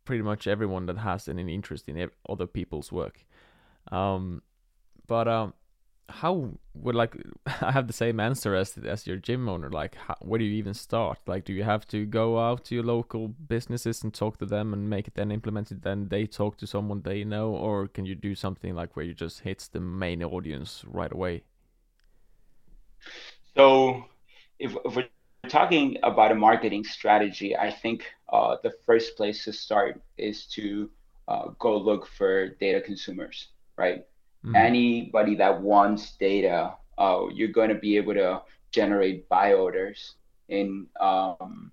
pretty 0.04 0.22
much 0.22 0.46
everyone 0.46 0.86
that 0.86 0.98
has 0.98 1.28
an 1.28 1.38
interest 1.38 1.88
in 1.88 2.10
other 2.28 2.46
people's 2.46 2.92
work. 2.92 3.24
Um, 3.90 4.42
but 5.06 5.26
um, 5.26 5.54
how 6.08 6.50
would 6.74 6.94
like 6.94 7.16
I 7.60 7.72
have 7.72 7.86
the 7.86 7.92
same 7.92 8.20
answer 8.20 8.54
as 8.54 8.76
as 8.76 9.06
your 9.06 9.16
gym 9.16 9.48
owner? 9.48 9.70
Like, 9.70 9.94
how, 9.94 10.16
where 10.20 10.38
do 10.38 10.44
you 10.44 10.54
even 10.54 10.74
start? 10.74 11.18
Like, 11.26 11.44
do 11.44 11.52
you 11.52 11.64
have 11.64 11.86
to 11.88 12.04
go 12.04 12.38
out 12.38 12.64
to 12.66 12.74
your 12.74 12.84
local 12.84 13.28
businesses 13.28 14.02
and 14.02 14.12
talk 14.12 14.38
to 14.38 14.46
them 14.46 14.72
and 14.72 14.88
make 14.88 15.08
it 15.08 15.14
then 15.14 15.32
implemented? 15.32 15.82
Then 15.82 16.08
they 16.08 16.26
talk 16.26 16.58
to 16.58 16.66
someone 16.66 17.02
they 17.02 17.24
know, 17.24 17.50
or 17.50 17.88
can 17.88 18.06
you 18.06 18.14
do 18.14 18.34
something 18.34 18.74
like 18.74 18.96
where 18.96 19.04
you 19.04 19.14
just 19.14 19.40
hits 19.40 19.68
the 19.68 19.80
main 19.80 20.22
audience 20.22 20.84
right 20.86 21.12
away? 21.12 21.42
So, 23.56 24.06
if, 24.58 24.76
if 24.84 24.96
we're 24.96 25.08
talking 25.48 25.98
about 26.02 26.32
a 26.32 26.34
marketing 26.34 26.84
strategy, 26.84 27.56
I 27.56 27.70
think 27.70 28.04
uh, 28.32 28.56
the 28.62 28.72
first 28.86 29.16
place 29.16 29.44
to 29.44 29.52
start 29.52 30.00
is 30.16 30.46
to 30.48 30.90
uh, 31.28 31.48
go 31.58 31.76
look 31.76 32.06
for 32.06 32.48
data 32.60 32.80
consumers, 32.80 33.48
right? 33.76 34.04
Mm-hmm. 34.44 34.56
Anybody 34.56 35.34
that 35.36 35.60
wants 35.60 36.16
data, 36.16 36.74
uh, 36.98 37.26
you're 37.32 37.48
going 37.48 37.68
to 37.68 37.76
be 37.76 37.96
able 37.96 38.14
to 38.14 38.42
generate 38.70 39.28
buy 39.28 39.52
orders 39.52 40.14
in 40.48 40.86
um, 41.00 41.70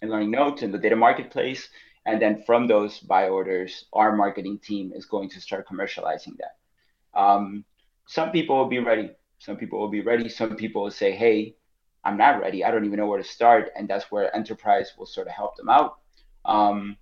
in 0.00 0.10
Learning 0.10 0.30
Nodes 0.30 0.62
in 0.62 0.72
the 0.72 0.78
data 0.78 0.96
marketplace, 0.96 1.68
and 2.06 2.20
then 2.20 2.42
from 2.42 2.66
those 2.66 2.98
buy 2.98 3.28
orders, 3.28 3.84
our 3.92 4.16
marketing 4.16 4.58
team 4.58 4.92
is 4.94 5.06
going 5.06 5.28
to 5.30 5.40
start 5.40 5.68
commercializing 5.68 6.36
that. 6.38 6.56
Um, 7.18 7.64
some 8.06 8.32
people 8.32 8.56
will 8.56 8.68
be 8.68 8.80
ready. 8.80 9.10
Some 9.38 9.56
people 9.56 9.78
will 9.78 9.88
be 9.88 10.00
ready. 10.00 10.28
Some 10.28 10.56
people 10.56 10.82
will 10.82 10.90
say, 10.90 11.12
"Hey, 11.12 11.54
I'm 12.04 12.16
not 12.16 12.40
ready. 12.40 12.64
I 12.64 12.70
don't 12.70 12.84
even 12.84 12.98
know 12.98 13.06
where 13.06 13.22
to 13.22 13.28
start," 13.28 13.70
and 13.76 13.88
that's 13.88 14.10
where 14.10 14.34
enterprise 14.34 14.92
will 14.96 15.06
sort 15.06 15.26
of 15.26 15.32
help 15.32 15.56
them 15.56 15.68
out. 15.68 15.98
Um, 16.44 16.96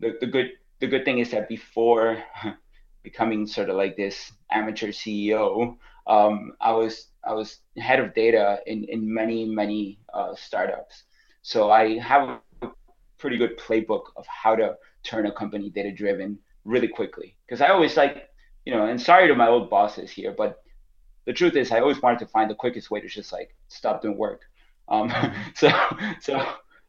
the, 0.00 0.16
the 0.20 0.26
good 0.26 0.52
the 0.80 0.86
good 0.86 1.04
thing 1.04 1.18
is 1.18 1.30
that 1.30 1.48
before 1.48 2.22
becoming 3.02 3.46
sort 3.46 3.70
of 3.70 3.76
like 3.76 3.96
this 3.96 4.32
amateur 4.50 4.88
CEO, 4.88 5.76
um, 6.06 6.52
I 6.60 6.72
was 6.72 7.08
I 7.24 7.34
was 7.34 7.58
head 7.76 8.00
of 8.00 8.14
data 8.14 8.60
in 8.66 8.84
in 8.84 9.12
many 9.12 9.44
many 9.44 9.98
uh, 10.14 10.34
startups. 10.34 11.04
So 11.42 11.70
I 11.70 11.98
have 11.98 12.40
a 12.62 12.68
pretty 13.18 13.38
good 13.38 13.58
playbook 13.58 14.04
of 14.16 14.26
how 14.26 14.54
to 14.56 14.76
turn 15.02 15.26
a 15.26 15.32
company 15.32 15.70
data 15.70 15.92
driven 15.92 16.38
really 16.64 16.88
quickly. 16.88 17.36
Because 17.46 17.60
I 17.60 17.68
always 17.68 17.96
like, 17.96 18.28
you 18.64 18.74
know, 18.74 18.86
and 18.86 19.00
sorry 19.00 19.28
to 19.28 19.34
my 19.34 19.48
old 19.48 19.70
bosses 19.70 20.10
here, 20.10 20.34
but 20.36 20.62
the 21.28 21.34
truth 21.34 21.56
is 21.56 21.70
I 21.70 21.80
always 21.80 22.00
wanted 22.00 22.20
to 22.20 22.26
find 22.26 22.50
the 22.50 22.54
quickest 22.54 22.90
way 22.90 23.02
to 23.02 23.06
just 23.06 23.34
like 23.34 23.54
stop 23.68 24.00
doing 24.00 24.16
work. 24.16 24.40
Um, 24.88 25.12
so 25.54 25.70
so 26.22 26.38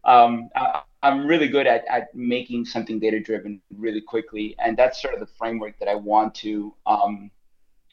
um, 0.06 0.50
I, 0.56 0.84
I'm 1.04 1.28
really 1.28 1.50
good 1.50 1.68
at, 1.68 1.84
at 1.90 2.16
making 2.16 2.64
something 2.64 3.00
data 3.00 3.20
driven 3.20 3.62
really 3.76 4.00
quickly. 4.00 4.56
And 4.60 4.78
that's 4.78 5.02
sort 5.02 5.14
of 5.14 5.20
the 5.20 5.28
framework 5.38 5.78
that 5.80 5.90
I 5.90 5.96
want 5.96 6.36
to 6.36 6.74
um, 6.86 7.32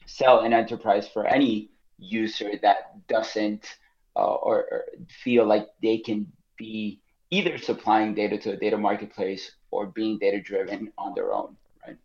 sell 0.05 0.39
an 0.39 0.53
enterprise 0.53 1.05
for 1.09 1.27
any 1.27 1.69
user 1.99 2.51
that 2.61 3.05
doesn't 3.09 3.75
uh, 4.15 4.35
or, 4.35 4.55
or, 4.71 4.85
feel 5.09 5.45
like 5.45 5.67
they 5.83 5.97
can 5.97 6.31
be 6.57 7.01
either 7.29 7.57
supplying 7.57 8.15
data 8.15 8.37
to 8.37 8.51
a 8.51 8.55
data 8.55 8.77
marketplace 8.77 9.51
or 9.69 9.87
being 9.87 10.17
data 10.17 10.39
driven 10.39 10.93
on 10.97 11.13
their 11.13 11.33
own, 11.33 11.57
right? 11.85 11.97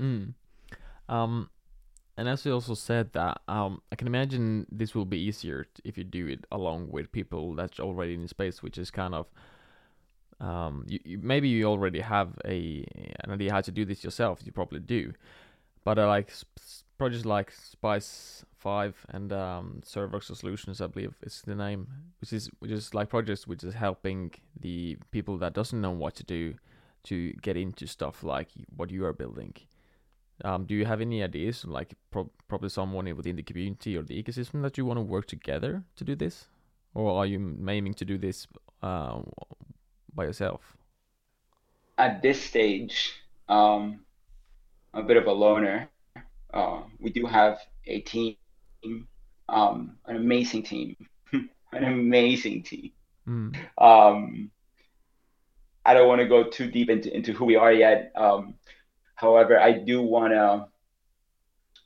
Mm. 0.00 0.32
Um, 1.10 1.50
and 2.16 2.28
as 2.28 2.44
you 2.44 2.52
also 2.52 2.74
said 2.74 3.12
that, 3.14 3.40
um, 3.48 3.80
I 3.90 3.96
can 3.96 4.06
imagine 4.06 4.66
this 4.70 4.94
will 4.94 5.06
be 5.06 5.18
easier 5.18 5.66
if 5.84 5.96
you 5.96 6.04
do 6.04 6.26
it 6.26 6.44
along 6.52 6.90
with 6.90 7.10
people 7.10 7.54
that's 7.54 7.80
already 7.80 8.14
in 8.14 8.28
space, 8.28 8.62
which 8.62 8.76
is 8.76 8.90
kind 8.90 9.14
of 9.14 9.26
um, 10.40 10.84
you, 10.88 10.98
you, 11.04 11.18
maybe 11.18 11.48
you 11.48 11.64
already 11.64 12.00
have 12.00 12.30
a 12.44 12.84
an 13.20 13.30
idea 13.30 13.52
how 13.52 13.60
to 13.60 13.70
do 13.70 13.84
this 13.84 14.04
yourself. 14.04 14.40
You 14.44 14.52
probably 14.52 14.80
do, 14.80 15.14
but 15.84 15.98
uh, 15.98 16.06
like 16.06 16.32
projects 16.98 17.24
like 17.24 17.50
Spice 17.52 18.44
Five 18.58 19.06
and 19.08 19.32
um, 19.32 19.80
Serverx 19.84 20.36
Solutions, 20.36 20.80
I 20.80 20.88
believe 20.88 21.14
is 21.22 21.42
the 21.46 21.54
name, 21.54 21.86
which 22.20 22.32
is 22.32 22.50
which 22.58 22.72
is 22.72 22.92
like 22.92 23.08
projects 23.08 23.46
which 23.46 23.64
is 23.64 23.74
helping 23.74 24.32
the 24.60 24.98
people 25.12 25.38
that 25.38 25.54
doesn't 25.54 25.80
know 25.80 25.90
what 25.90 26.14
to 26.16 26.24
do 26.24 26.54
to 27.04 27.32
get 27.42 27.56
into 27.56 27.86
stuff 27.86 28.22
like 28.22 28.48
what 28.76 28.90
you 28.90 29.04
are 29.04 29.12
building. 29.12 29.54
Um, 30.44 30.64
do 30.64 30.74
you 30.74 30.84
have 30.84 31.00
any 31.00 31.22
ideas, 31.22 31.64
like 31.64 31.94
pro- 32.10 32.30
probably 32.48 32.68
someone 32.68 33.14
within 33.16 33.36
the 33.36 33.42
community 33.42 33.96
or 33.96 34.02
the 34.02 34.20
ecosystem 34.20 34.62
that 34.62 34.76
you 34.76 34.84
want 34.84 34.98
to 34.98 35.02
work 35.02 35.26
together 35.26 35.84
to 35.96 36.04
do 36.04 36.16
this, 36.16 36.48
or 36.94 37.18
are 37.18 37.26
you 37.26 37.38
aiming 37.68 37.94
to 37.94 38.04
do 38.04 38.18
this 38.18 38.46
uh, 38.82 39.20
by 40.14 40.24
yourself? 40.24 40.76
At 41.98 42.22
this 42.22 42.42
stage, 42.42 43.12
um, 43.48 44.00
I'm 44.94 45.04
a 45.04 45.06
bit 45.06 45.16
of 45.16 45.26
a 45.26 45.32
loner. 45.32 45.88
Uh, 46.52 46.82
we 46.98 47.10
do 47.10 47.26
have 47.26 47.58
a 47.86 48.00
team, 48.00 48.36
um, 49.48 49.96
an 50.06 50.16
amazing 50.16 50.64
team, 50.64 50.96
an 51.32 51.84
amazing 51.84 52.62
team. 52.62 52.90
Mm. 53.28 53.56
Um, 53.78 54.50
I 55.84 55.94
don't 55.94 56.08
want 56.08 56.20
to 56.20 56.28
go 56.28 56.44
too 56.44 56.70
deep 56.70 56.90
into, 56.90 57.14
into 57.14 57.32
who 57.32 57.44
we 57.44 57.56
are 57.56 57.72
yet. 57.72 58.12
Um, 58.16 58.54
however, 59.22 59.58
I 59.58 59.72
do 59.72 60.02
want 60.02 60.32
to 60.32 60.66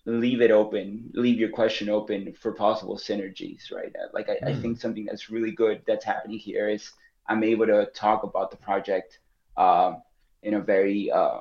leave 0.07 0.41
it 0.41 0.51
open, 0.51 1.11
leave 1.13 1.39
your 1.39 1.51
question 1.51 1.91
open 1.91 2.33
for 2.33 2.53
possible 2.53 2.97
synergies, 2.97 3.71
right? 3.71 3.93
Like, 4.15 4.29
I, 4.31 4.37
mm. 4.37 4.49
I 4.49 4.61
think 4.61 4.81
something 4.81 5.05
that's 5.05 5.29
really 5.29 5.51
good 5.51 5.83
that's 5.87 6.05
happening 6.05 6.39
here 6.39 6.69
is 6.69 6.91
I'm 7.29 7.45
able 7.45 7.67
to 7.67 7.87
talk 7.95 8.23
about 8.23 8.51
the 8.51 8.57
project 8.57 9.19
uh, 9.57 9.95
in 10.43 10.55
a 10.55 10.61
very, 10.61 11.11
uh, 11.11 11.41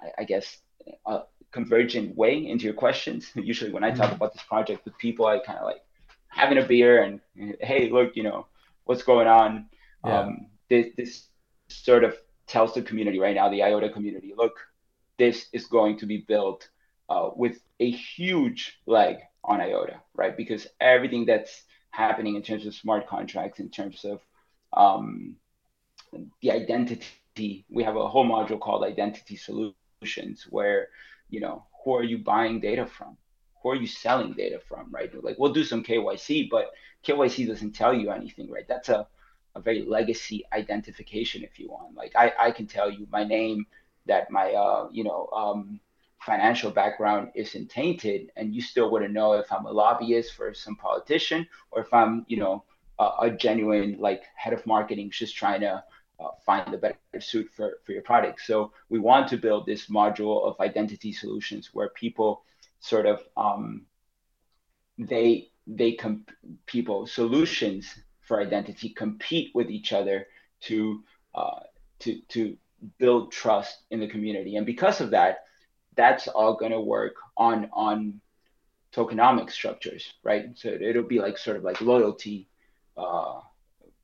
I, 0.00 0.08
I, 0.18 0.24
guess, 0.24 0.58
uh, 1.04 1.22
convergent 1.50 2.16
way 2.16 2.46
into 2.46 2.64
your 2.64 2.74
questions. 2.74 3.30
Usually, 3.34 3.72
when 3.72 3.84
I 3.84 3.90
talk 3.90 4.06
mm-hmm. 4.06 4.14
about 4.16 4.32
this 4.32 4.42
project 4.44 4.84
with 4.86 4.96
people, 4.96 5.26
I 5.26 5.40
kind 5.40 5.58
of 5.58 5.66
like 5.66 5.82
having 6.28 6.58
a 6.58 6.66
beer 6.66 7.02
and 7.02 7.20
hey, 7.60 7.90
look, 7.90 8.16
you 8.16 8.22
know, 8.22 8.46
what's 8.84 9.02
going 9.02 9.26
on. 9.26 9.66
Yeah. 10.06 10.20
Um, 10.20 10.46
this, 10.70 10.86
this 10.96 11.26
sort 11.68 12.02
of 12.02 12.16
tells 12.46 12.74
the 12.74 12.82
community 12.82 13.18
right 13.18 13.34
now, 13.34 13.48
the 13.48 13.62
IOTA 13.62 13.90
community, 13.90 14.32
look, 14.36 14.54
this 15.22 15.46
is 15.52 15.66
going 15.66 15.96
to 15.98 16.06
be 16.06 16.18
built 16.32 16.68
uh, 17.08 17.30
with 17.42 17.56
a 17.78 17.88
huge 17.88 18.62
leg 18.86 19.16
on 19.44 19.60
IOTA, 19.60 20.00
right? 20.14 20.36
Because 20.36 20.66
everything 20.80 21.26
that's 21.26 21.62
happening 21.90 22.34
in 22.34 22.42
terms 22.42 22.66
of 22.66 22.74
smart 22.74 23.06
contracts, 23.06 23.60
in 23.60 23.68
terms 23.70 24.04
of 24.04 24.18
um, 24.72 25.36
the 26.40 26.50
identity. 26.50 27.64
We 27.70 27.84
have 27.84 27.96
a 27.96 28.08
whole 28.08 28.26
module 28.26 28.60
called 28.60 28.84
identity 28.84 29.36
solutions 29.36 30.46
where, 30.50 30.88
you 31.30 31.40
know, 31.40 31.66
who 31.84 31.94
are 31.94 32.02
you 32.12 32.18
buying 32.18 32.60
data 32.60 32.86
from? 32.86 33.16
Who 33.62 33.70
are 33.70 33.76
you 33.84 33.86
selling 33.86 34.32
data 34.32 34.58
from, 34.68 34.90
right? 34.90 35.10
Like 35.22 35.38
we'll 35.38 35.52
do 35.52 35.64
some 35.64 35.84
KYC, 35.84 36.50
but 36.50 36.66
KYC 37.06 37.46
doesn't 37.46 37.72
tell 37.72 37.94
you 37.94 38.10
anything, 38.10 38.50
right? 38.50 38.66
That's 38.68 38.88
a, 38.88 39.06
a 39.54 39.60
very 39.60 39.82
legacy 39.84 40.44
identification, 40.52 41.44
if 41.44 41.58
you 41.60 41.68
want. 41.70 41.94
Like 41.94 42.12
I, 42.16 42.32
I 42.46 42.50
can 42.50 42.66
tell 42.66 42.90
you 42.90 43.06
my 43.10 43.24
name, 43.24 43.66
that 44.06 44.30
my, 44.30 44.52
uh, 44.52 44.88
you 44.90 45.04
know, 45.04 45.28
um, 45.34 45.80
financial 46.20 46.70
background 46.70 47.30
isn't 47.34 47.68
tainted 47.68 48.30
and 48.36 48.54
you 48.54 48.62
still 48.62 48.92
wouldn't 48.92 49.12
know 49.12 49.32
if 49.32 49.50
i'm 49.50 49.66
a 49.66 49.72
lobbyist 49.72 50.34
for 50.34 50.54
some 50.54 50.76
politician 50.76 51.44
or 51.72 51.82
if 51.82 51.92
i'm 51.92 52.24
you 52.28 52.36
know 52.36 52.62
a, 53.00 53.10
a 53.22 53.30
genuine 53.30 53.96
like 53.98 54.22
head 54.36 54.52
of 54.52 54.64
marketing 54.64 55.10
just 55.10 55.34
trying 55.34 55.60
to 55.60 55.82
uh, 56.22 56.28
find 56.44 56.72
the 56.72 56.78
better 56.78 56.96
suit 57.20 57.50
for, 57.54 57.78
for 57.84 57.92
your 57.92 58.02
product. 58.02 58.40
So 58.42 58.72
we 58.88 58.98
want 58.98 59.28
to 59.28 59.36
build 59.36 59.66
this 59.66 59.86
module 59.86 60.44
of 60.44 60.58
identity 60.60 61.12
solutions 61.12 61.70
where 61.72 61.88
people 61.88 62.44
sort 62.80 63.06
of 63.06 63.22
um, 63.36 63.86
they 64.98 65.48
they 65.66 65.92
comp- 65.92 66.30
people 66.66 67.06
solutions 67.06 67.98
for 68.20 68.40
identity 68.40 68.90
compete 68.90 69.50
with 69.54 69.70
each 69.70 69.92
other 69.92 70.26
to 70.62 71.02
uh, 71.34 71.60
to 72.00 72.20
to 72.28 72.56
build 72.98 73.32
trust 73.32 73.82
in 73.90 74.00
the 74.00 74.08
community. 74.08 74.56
And 74.56 74.66
because 74.66 75.00
of 75.00 75.10
that 75.10 75.44
that's 75.94 76.26
all 76.26 76.54
going 76.54 76.72
to 76.72 76.80
work 76.80 77.14
on 77.36 77.68
on 77.72 78.20
tokenomic 78.94 79.50
structures 79.50 80.14
right? 80.22 80.46
So 80.54 80.68
it'll 80.68 81.02
be 81.02 81.18
like 81.18 81.38
sort 81.38 81.56
of 81.56 81.64
like 81.64 81.80
loyalty 81.80 82.48
uh, 82.96 83.40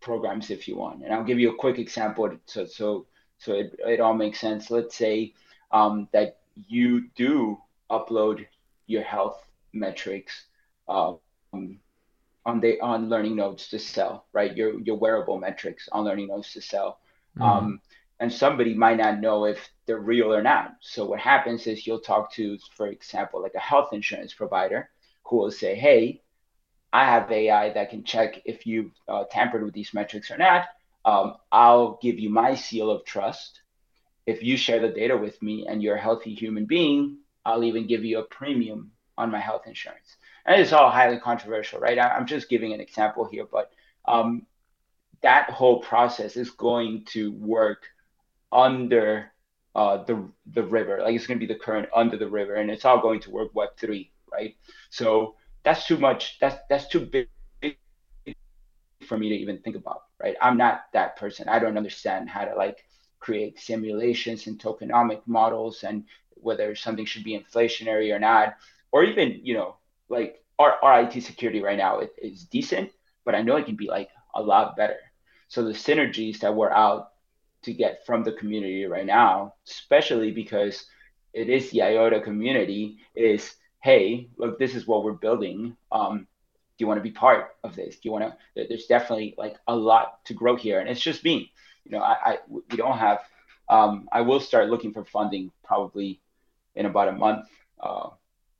programs 0.00 0.50
if 0.50 0.68
you 0.68 0.76
want. 0.76 1.02
And 1.04 1.12
i'll 1.12 1.24
give 1.24 1.38
you 1.38 1.50
a 1.50 1.56
quick 1.56 1.78
example 1.78 2.30
so 2.46 2.66
so 2.66 3.06
so 3.38 3.52
it, 3.54 3.78
it 3.86 4.00
all 4.00 4.14
makes 4.14 4.40
sense. 4.40 4.70
Let's 4.70 4.96
say 4.96 5.34
um, 5.70 6.08
that 6.12 6.38
you 6.54 7.08
do 7.14 7.58
upload 7.90 8.46
your 8.86 9.02
health 9.02 9.48
metrics 9.72 10.44
um, 10.88 11.18
on 11.52 12.60
the 12.60 12.80
on 12.80 13.08
learning 13.08 13.36
nodes 13.36 13.68
to 13.68 13.78
sell 13.78 14.26
right? 14.32 14.56
Your 14.56 14.80
your 14.80 14.96
wearable 14.96 15.38
metrics 15.38 15.88
on 15.92 16.04
learning 16.04 16.28
nodes 16.28 16.52
to 16.52 16.60
sell. 16.60 17.00
Mm-hmm. 17.36 17.42
um, 17.42 17.80
and 18.20 18.32
somebody 18.32 18.74
might 18.74 18.96
not 18.98 19.20
know 19.20 19.44
if 19.44 19.68
they're 19.86 19.98
real 19.98 20.32
or 20.32 20.42
not. 20.42 20.76
So 20.80 21.04
what 21.04 21.20
happens 21.20 21.66
is 21.66 21.86
you'll 21.86 22.00
talk 22.00 22.32
to, 22.32 22.58
for 22.76 22.88
example, 22.88 23.40
like 23.40 23.54
a 23.54 23.60
health 23.60 23.92
insurance 23.92 24.34
provider 24.34 24.90
who 25.24 25.36
will 25.36 25.50
say, 25.50 25.74
"Hey, 25.74 26.22
I 26.92 27.04
have 27.04 27.30
AI 27.30 27.70
that 27.70 27.90
can 27.90 28.04
check 28.04 28.40
if 28.44 28.66
you 28.66 28.92
uh, 29.08 29.24
tampered 29.30 29.62
with 29.64 29.74
these 29.74 29.94
metrics 29.94 30.30
or 30.30 30.38
not. 30.38 30.66
Um, 31.04 31.36
I'll 31.52 31.98
give 32.02 32.18
you 32.18 32.30
my 32.30 32.54
seal 32.54 32.90
of 32.90 33.04
trust. 33.04 33.60
If 34.26 34.42
you 34.42 34.56
share 34.56 34.80
the 34.80 34.88
data 34.88 35.16
with 35.16 35.40
me 35.42 35.66
and 35.68 35.82
you're 35.82 35.96
a 35.96 36.00
healthy 36.00 36.34
human 36.34 36.66
being, 36.66 37.18
I'll 37.44 37.64
even 37.64 37.86
give 37.86 38.04
you 38.04 38.18
a 38.18 38.24
premium 38.24 38.92
on 39.16 39.30
my 39.30 39.40
health 39.40 39.66
insurance." 39.66 40.16
And 40.44 40.60
it's 40.60 40.72
all 40.72 40.90
highly 40.90 41.18
controversial, 41.18 41.78
right? 41.78 41.98
I'm 41.98 42.26
just 42.26 42.48
giving 42.48 42.72
an 42.72 42.80
example 42.80 43.26
here, 43.26 43.46
but 43.50 43.70
um, 44.06 44.46
that 45.22 45.50
whole 45.50 45.80
process 45.80 46.36
is 46.36 46.50
going 46.50 47.04
to 47.06 47.32
work 47.32 47.84
under 48.52 49.32
uh, 49.74 50.04
the 50.04 50.28
the 50.52 50.62
river. 50.62 51.00
Like 51.02 51.14
it's 51.14 51.26
going 51.26 51.38
to 51.38 51.46
be 51.46 51.52
the 51.52 51.58
current 51.58 51.88
under 51.94 52.16
the 52.16 52.28
river, 52.28 52.54
and 52.54 52.70
it's 52.70 52.84
all 52.84 53.00
going 53.00 53.20
to 53.20 53.30
work 53.30 53.54
Web 53.54 53.70
three, 53.78 54.10
right? 54.32 54.56
So 54.90 55.36
that's 55.64 55.86
too 55.86 55.98
much. 55.98 56.38
That's 56.40 56.56
that's 56.68 56.88
too 56.88 57.00
big 57.06 57.28
for 59.06 59.18
me 59.18 59.28
to 59.28 59.34
even 59.34 59.58
think 59.58 59.76
about, 59.76 60.02
right? 60.22 60.36
I'm 60.40 60.56
not 60.56 60.84
that 60.92 61.16
person. 61.16 61.48
I 61.48 61.58
don't 61.58 61.76
understand 61.76 62.28
how 62.28 62.44
to 62.44 62.54
like 62.54 62.84
create 63.20 63.58
simulations 63.58 64.46
and 64.46 64.58
tokenomic 64.58 65.22
models 65.26 65.82
and 65.84 66.04
whether 66.34 66.74
something 66.74 67.04
should 67.04 67.24
be 67.24 67.38
inflationary 67.38 68.14
or 68.14 68.18
not, 68.18 68.56
or 68.92 69.04
even 69.04 69.40
you 69.42 69.54
know 69.54 69.76
like 70.08 70.42
our, 70.58 70.76
our 70.82 71.02
IT 71.02 71.20
security 71.20 71.62
right 71.62 71.78
now 71.78 72.00
is 72.18 72.44
decent, 72.44 72.90
but 73.24 73.34
I 73.34 73.42
know 73.42 73.56
it 73.56 73.66
can 73.66 73.76
be 73.76 73.88
like 73.88 74.10
a 74.34 74.42
lot 74.42 74.76
better. 74.76 74.96
So 75.48 75.64
the 75.64 75.72
synergies 75.72 76.40
that 76.40 76.54
we're 76.54 76.70
out 76.70 77.12
to 77.62 77.72
get 77.72 78.06
from 78.06 78.22
the 78.24 78.32
community 78.32 78.84
right 78.86 79.06
now, 79.06 79.54
especially 79.68 80.30
because 80.30 80.86
it 81.32 81.48
is 81.48 81.70
the 81.70 81.82
IOTA 81.82 82.20
community, 82.20 82.98
is 83.14 83.54
hey, 83.82 84.28
look, 84.36 84.58
this 84.58 84.74
is 84.74 84.86
what 84.86 85.04
we're 85.04 85.12
building. 85.12 85.76
Um, 85.92 86.26
do 86.78 86.84
you 86.84 86.86
want 86.86 86.98
to 86.98 87.02
be 87.02 87.10
part 87.10 87.56
of 87.64 87.74
this? 87.74 87.96
Do 87.96 88.00
you 88.04 88.12
want 88.12 88.24
to? 88.24 88.66
There's 88.68 88.86
definitely 88.86 89.34
like 89.36 89.56
a 89.66 89.74
lot 89.74 90.24
to 90.26 90.34
grow 90.34 90.56
here, 90.56 90.78
and 90.80 90.88
it's 90.88 91.00
just 91.00 91.24
me. 91.24 91.52
You 91.84 91.92
know, 91.92 92.02
I, 92.02 92.16
I 92.24 92.38
we 92.48 92.76
don't 92.76 92.98
have. 92.98 93.20
Um, 93.68 94.08
I 94.12 94.22
will 94.22 94.40
start 94.40 94.70
looking 94.70 94.92
for 94.92 95.04
funding 95.04 95.50
probably 95.64 96.20
in 96.74 96.86
about 96.86 97.08
a 97.08 97.12
month, 97.12 97.46
uh, 97.80 98.10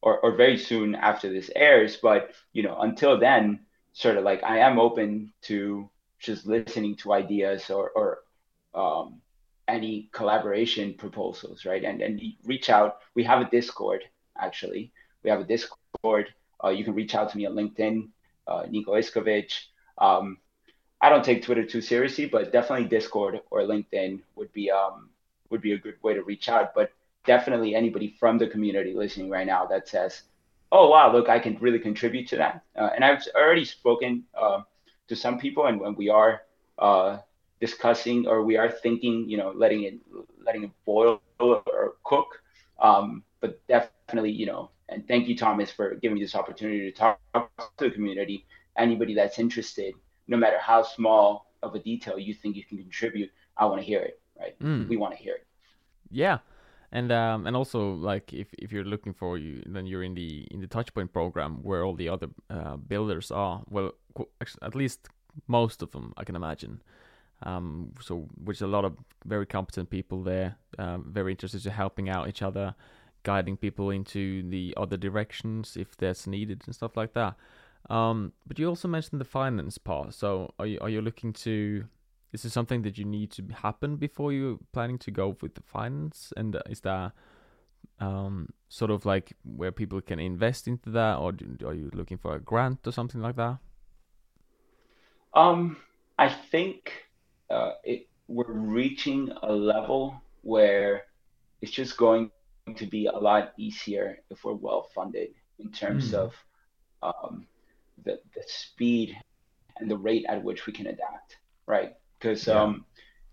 or 0.03 0.19
or 0.19 0.37
very 0.37 0.59
soon 0.59 0.95
after 0.95 1.33
this 1.33 1.51
airs. 1.55 1.97
But 1.97 2.33
you 2.53 2.65
know, 2.65 2.79
until 2.81 3.19
then, 3.19 3.61
sort 3.93 4.17
of 4.17 4.25
like 4.25 4.43
I 4.43 4.59
am 4.59 4.79
open 4.79 5.33
to 5.43 5.89
just 6.19 6.47
listening 6.47 6.97
to 6.97 7.13
ideas 7.13 7.71
or 7.71 7.91
or 7.91 8.19
um, 8.79 9.21
any 9.67 10.09
collaboration 10.13 10.95
proposals, 10.95 11.65
right? 11.65 11.85
And 11.85 12.01
and 12.01 12.21
reach 12.45 12.71
out. 12.71 12.99
We 13.15 13.25
have 13.25 13.41
a 13.41 13.51
Discord 13.51 14.03
actually. 14.39 14.93
We 15.23 15.31
have 15.31 15.41
a 15.41 15.45
Discord. 15.45 16.33
Uh, 16.63 16.71
you 16.71 16.85
can 16.85 16.95
reach 16.95 17.15
out 17.15 17.31
to 17.31 17.37
me 17.37 17.47
on 17.47 17.55
LinkedIn, 17.55 18.09
uh, 18.47 18.63
Nico 18.69 18.93
Iskovic. 18.95 19.53
Um, 19.99 20.39
I 21.01 21.09
don't 21.09 21.25
take 21.25 21.43
Twitter 21.43 21.65
too 21.65 21.81
seriously, 21.81 22.27
but 22.27 22.53
definitely 22.53 22.87
Discord 22.89 23.41
or 23.51 23.63
LinkedIn 23.63 24.21
would 24.37 24.53
be 24.53 24.71
um, 24.71 25.11
would 25.51 25.61
be 25.61 25.73
a 25.73 25.79
good 25.79 25.97
way 26.03 26.15
to 26.15 26.23
reach 26.23 26.49
out. 26.49 26.75
But 26.75 26.93
definitely 27.25 27.75
anybody 27.75 28.17
from 28.19 28.39
the 28.39 28.47
community 28.47 28.95
listening 28.95 29.29
right 29.29 29.47
now 29.47 29.67
that 29.67 29.89
says, 29.89 30.23
"Oh 30.73 30.89
wow, 30.89 31.13
look, 31.13 31.29
I 31.29 31.39
can 31.39 31.59
really 31.59 31.79
contribute 31.79 32.29
to 32.29 32.37
that." 32.37 32.63
Uh, 32.77 32.91
and 32.95 33.05
I've 33.05 33.23
already 33.35 33.65
spoken 33.65 34.25
uh, 34.35 34.63
to 35.09 35.17
some 35.17 35.39
people, 35.39 35.67
and 35.67 35.81
when 35.81 35.95
we 35.95 36.09
are 36.09 36.43
uh, 36.79 37.19
discussing 37.61 38.27
or 38.27 38.43
we 38.43 38.57
are 38.57 38.71
thinking, 38.71 39.29
you 39.29 39.37
know, 39.37 39.53
letting 39.55 39.85
it 39.85 39.95
letting 40.45 40.65
it 40.65 40.71
boil 40.85 41.21
or 41.41 41.95
cook. 42.05 42.29
Um, 42.81 43.25
but 43.41 43.61
definitely, 43.69 44.33
you 44.33 44.47
know, 44.47 44.71
and 44.89 45.07
thank 45.07 45.29
you, 45.29 45.37
Thomas, 45.37 45.71
for 45.71 45.95
giving 45.97 46.17
me 46.17 46.23
this 46.23 46.35
opportunity 46.35 46.91
to 46.91 46.97
talk 46.97 47.21
to 47.35 47.85
the 47.85 47.91
community. 47.91 48.47
Anybody 48.77 49.15
that's 49.15 49.39
interested, 49.39 49.95
no 50.29 50.37
matter 50.37 50.59
how 50.59 50.83
small 50.83 51.51
of 51.63 51.75
a 51.75 51.81
detail 51.81 52.19
you 52.19 52.35
think 52.35 52.57
you 52.57 52.65
can 52.65 52.79
contribute, 52.79 53.31
I 53.57 53.67
want 53.67 53.81
to 53.81 53.87
hear 53.87 54.01
it. 54.01 54.21
Right? 54.39 54.59
Mm. 54.61 54.89
We 54.89 54.97
want 54.97 55.17
to 55.17 55.23
hear 55.23 55.35
it. 55.35 55.47
Yeah, 56.11 56.39
and 56.93 57.13
um, 57.13 57.47
and 57.47 57.57
also 57.57 57.93
like 57.93 58.33
if, 58.33 58.49
if 58.59 58.73
you're 58.73 58.85
looking 58.85 59.13
for 59.13 59.37
you, 59.37 59.63
then 59.67 59.87
you're 59.87 60.05
in 60.05 60.15
the 60.15 60.47
in 60.51 60.61
the 60.61 60.69
Touchpoint 60.69 61.13
program 61.13 61.63
where 61.63 61.85
all 61.85 61.95
the 61.95 62.09
other 62.09 62.29
uh, 62.49 62.77
builders 62.77 63.31
are. 63.31 63.63
Well, 63.69 63.93
at 64.63 64.75
least 64.75 65.09
most 65.47 65.83
of 65.83 65.91
them, 65.91 66.15
I 66.17 66.25
can 66.25 66.37
imagine. 66.37 66.83
Um, 67.43 67.93
so 68.01 68.29
which 68.43 68.61
a 68.61 68.67
lot 68.67 68.85
of 68.85 68.97
very 69.25 69.47
competent 69.47 69.91
people 69.91 70.23
there, 70.23 70.57
um, 70.79 71.05
very 71.09 71.33
interested 71.33 71.65
in 71.65 71.73
helping 71.73 72.09
out 72.09 72.29
each 72.29 72.43
other, 72.43 72.75
guiding 73.23 73.57
people 73.57 73.91
into 73.91 74.43
the 74.49 74.75
other 74.77 74.97
directions 74.97 75.77
if 75.77 75.97
that's 75.97 76.27
needed 76.27 76.63
and 76.67 76.75
stuff 76.75 76.97
like 76.97 77.15
that. 77.15 77.37
Um, 77.89 78.33
but 78.47 78.59
you 78.59 78.69
also 78.69 78.89
mentioned 78.89 79.21
the 79.21 79.25
finance 79.25 79.79
part. 79.79 80.15
So 80.15 80.53
are 80.59 80.67
you 80.67 80.79
are 80.81 80.89
you 80.89 81.01
looking 81.01 81.33
to? 81.45 81.85
Is 82.33 82.43
this 82.43 82.53
something 82.53 82.83
that 82.83 82.99
you 82.99 83.05
need 83.05 83.31
to 83.33 83.43
happen 83.63 83.97
before 83.97 84.33
you're 84.33 84.59
planning 84.73 84.99
to 84.99 85.11
go 85.11 85.37
with 85.41 85.55
the 85.55 85.63
finance? 85.63 86.33
And 86.37 86.61
is 86.69 86.81
that 86.81 87.13
um, 88.01 88.51
sort 88.69 88.91
of 88.91 89.07
like 89.07 89.33
where 89.45 89.73
people 89.73 90.01
can 90.03 90.19
invest 90.19 90.69
into 90.69 90.91
that, 90.91 91.17
or 91.17 91.33
are 91.65 91.75
you 91.75 91.91
looking 91.95 92.19
for 92.19 92.35
a 92.35 92.41
grant 92.41 92.87
or 92.87 92.93
something 92.93 93.23
like 93.23 93.37
that? 93.37 93.59
Um, 95.35 95.77
I 96.19 96.29
think 96.29 97.08
uh, 97.51 97.73
it, 97.85 98.09
we're 98.27 98.53
reaching 98.53 99.33
a 99.43 99.53
level 99.53 100.21
where 100.43 101.05
it's 101.61 101.73
just 101.73 101.97
going 101.97 102.31
to 102.77 102.87
be 102.87 103.07
a 103.07 103.17
lot 103.17 103.53
easier 103.57 104.19
if 104.31 104.45
we're 104.45 104.53
well 104.53 104.89
funded 104.95 105.31
in 105.59 105.71
terms 105.71 106.13
mm. 106.13 106.15
of 106.15 106.35
um, 107.03 107.47
the, 108.05 108.21
the 108.35 108.43
speed 108.47 109.17
and 109.79 109.91
the 109.91 109.97
rate 109.97 110.27
at 110.29 110.43
which 110.43 110.67
we 110.67 110.73
can 110.73 110.87
adapt, 110.87 111.37
right? 111.67 111.95
Because 112.19 112.47
yeah. 112.47 112.63
um, 112.63 112.85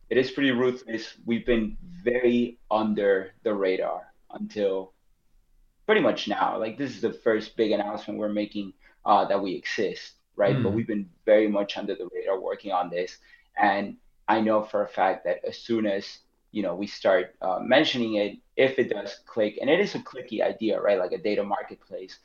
it 0.10 0.17
is 0.17 0.32
pretty 0.32 0.51
ruthless. 0.51 1.15
We've 1.25 1.45
been 1.45 1.78
very 2.04 2.60
under 2.69 3.32
the 3.43 3.54
radar 3.54 4.13
until 4.32 4.93
pretty 5.86 6.01
much 6.01 6.28
now. 6.28 6.58
Like 6.60 6.78
this 6.78 6.91
is 6.91 7.01
the 7.01 7.13
first 7.13 7.58
big 7.58 7.71
announcement 7.71 8.19
we're 8.19 8.30
making 8.30 8.73
uh, 9.06 9.25
that 9.25 9.41
we 9.41 9.56
exist, 9.56 10.13
right? 10.36 10.56
Mm. 10.56 10.63
But 10.63 10.73
we've 10.73 10.88
been 10.88 11.10
very 11.25 11.47
much 11.47 11.78
under 11.78 11.95
the 11.95 12.08
radar 12.13 12.39
working 12.39 12.71
on 12.71 12.89
this, 12.89 13.17
and 13.58 13.97
I 14.28 14.42
know 14.42 14.64
for 14.64 14.84
a 14.84 14.88
fact 14.88 15.26
that 15.26 15.44
as 15.48 15.58
soon 15.58 15.86
as 15.86 16.20
you 16.52 16.64
know 16.64 16.76
we 16.76 16.88
start 16.88 17.36
uh, 17.42 17.60
mentioning 17.62 18.16
it, 18.16 18.38
if 18.56 18.80
it 18.80 18.90
does 18.90 19.20
click, 19.26 19.58
and 19.62 19.70
it 19.70 19.80
is 19.80 19.96
a 19.96 20.00
clicky 20.00 20.42
idea, 20.42 20.80
right? 20.80 21.00
Like 21.00 21.12
a 21.12 21.18
data 21.18 21.44
marketplace. 21.44 22.20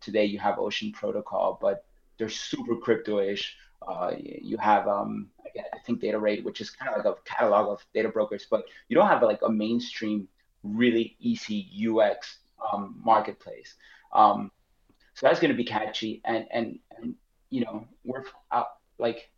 Today 0.00 0.24
you 0.24 0.38
have 0.40 0.58
Ocean 0.58 0.92
Protocol, 0.92 1.58
but 1.60 1.84
they're 2.18 2.28
super 2.28 2.74
crypto-ish. 2.76 3.56
Uh, 3.86 4.12
you 4.18 4.56
have 4.56 4.88
um, 4.88 5.30
I 5.56 5.78
think 5.84 6.00
Datarade, 6.00 6.44
which 6.44 6.60
is 6.60 6.70
kind 6.70 6.90
of 6.90 7.04
like 7.04 7.14
a 7.14 7.20
catalog 7.24 7.68
of 7.68 7.86
data 7.94 8.08
brokers, 8.08 8.46
but 8.50 8.64
you 8.88 8.96
don't 8.96 9.08
have 9.08 9.22
like 9.22 9.40
a 9.42 9.50
mainstream, 9.50 10.28
really 10.62 11.16
easy 11.20 11.68
UX 11.88 12.38
um, 12.72 13.00
marketplace. 13.04 13.74
Um, 14.12 14.50
so 15.14 15.26
that's 15.26 15.40
going 15.40 15.50
to 15.50 15.56
be 15.56 15.64
catchy, 15.64 16.20
and 16.24 16.46
and 16.50 16.78
and 16.96 17.14
you 17.50 17.64
know 17.64 17.86
we're 18.04 18.24
uh, 18.50 18.64
like 18.98 19.30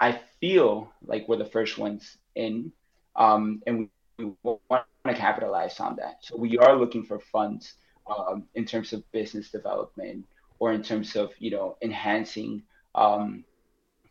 I 0.00 0.20
feel 0.40 0.92
like 1.04 1.28
we're 1.28 1.36
the 1.36 1.44
first 1.44 1.78
ones 1.78 2.16
in, 2.34 2.72
um, 3.16 3.62
and 3.66 3.88
we 4.18 4.32
want 4.42 4.84
to 5.06 5.14
capitalize 5.14 5.80
on 5.80 5.96
that. 5.96 6.18
So 6.22 6.36
we 6.36 6.56
are 6.58 6.76
looking 6.76 7.04
for 7.04 7.18
funds 7.18 7.74
um, 8.06 8.44
in 8.54 8.64
terms 8.64 8.92
of 8.92 9.10
business 9.12 9.50
development 9.50 10.24
or 10.58 10.72
in 10.72 10.82
terms 10.82 11.16
of 11.16 11.32
you 11.38 11.50
know 11.50 11.76
enhancing, 11.82 12.62
um, 12.94 13.44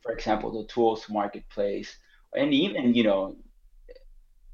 for 0.02 0.12
example, 0.12 0.52
the 0.52 0.68
tools 0.68 1.06
marketplace, 1.10 1.96
and 2.36 2.54
even 2.54 2.94
you 2.94 3.04
know 3.04 3.36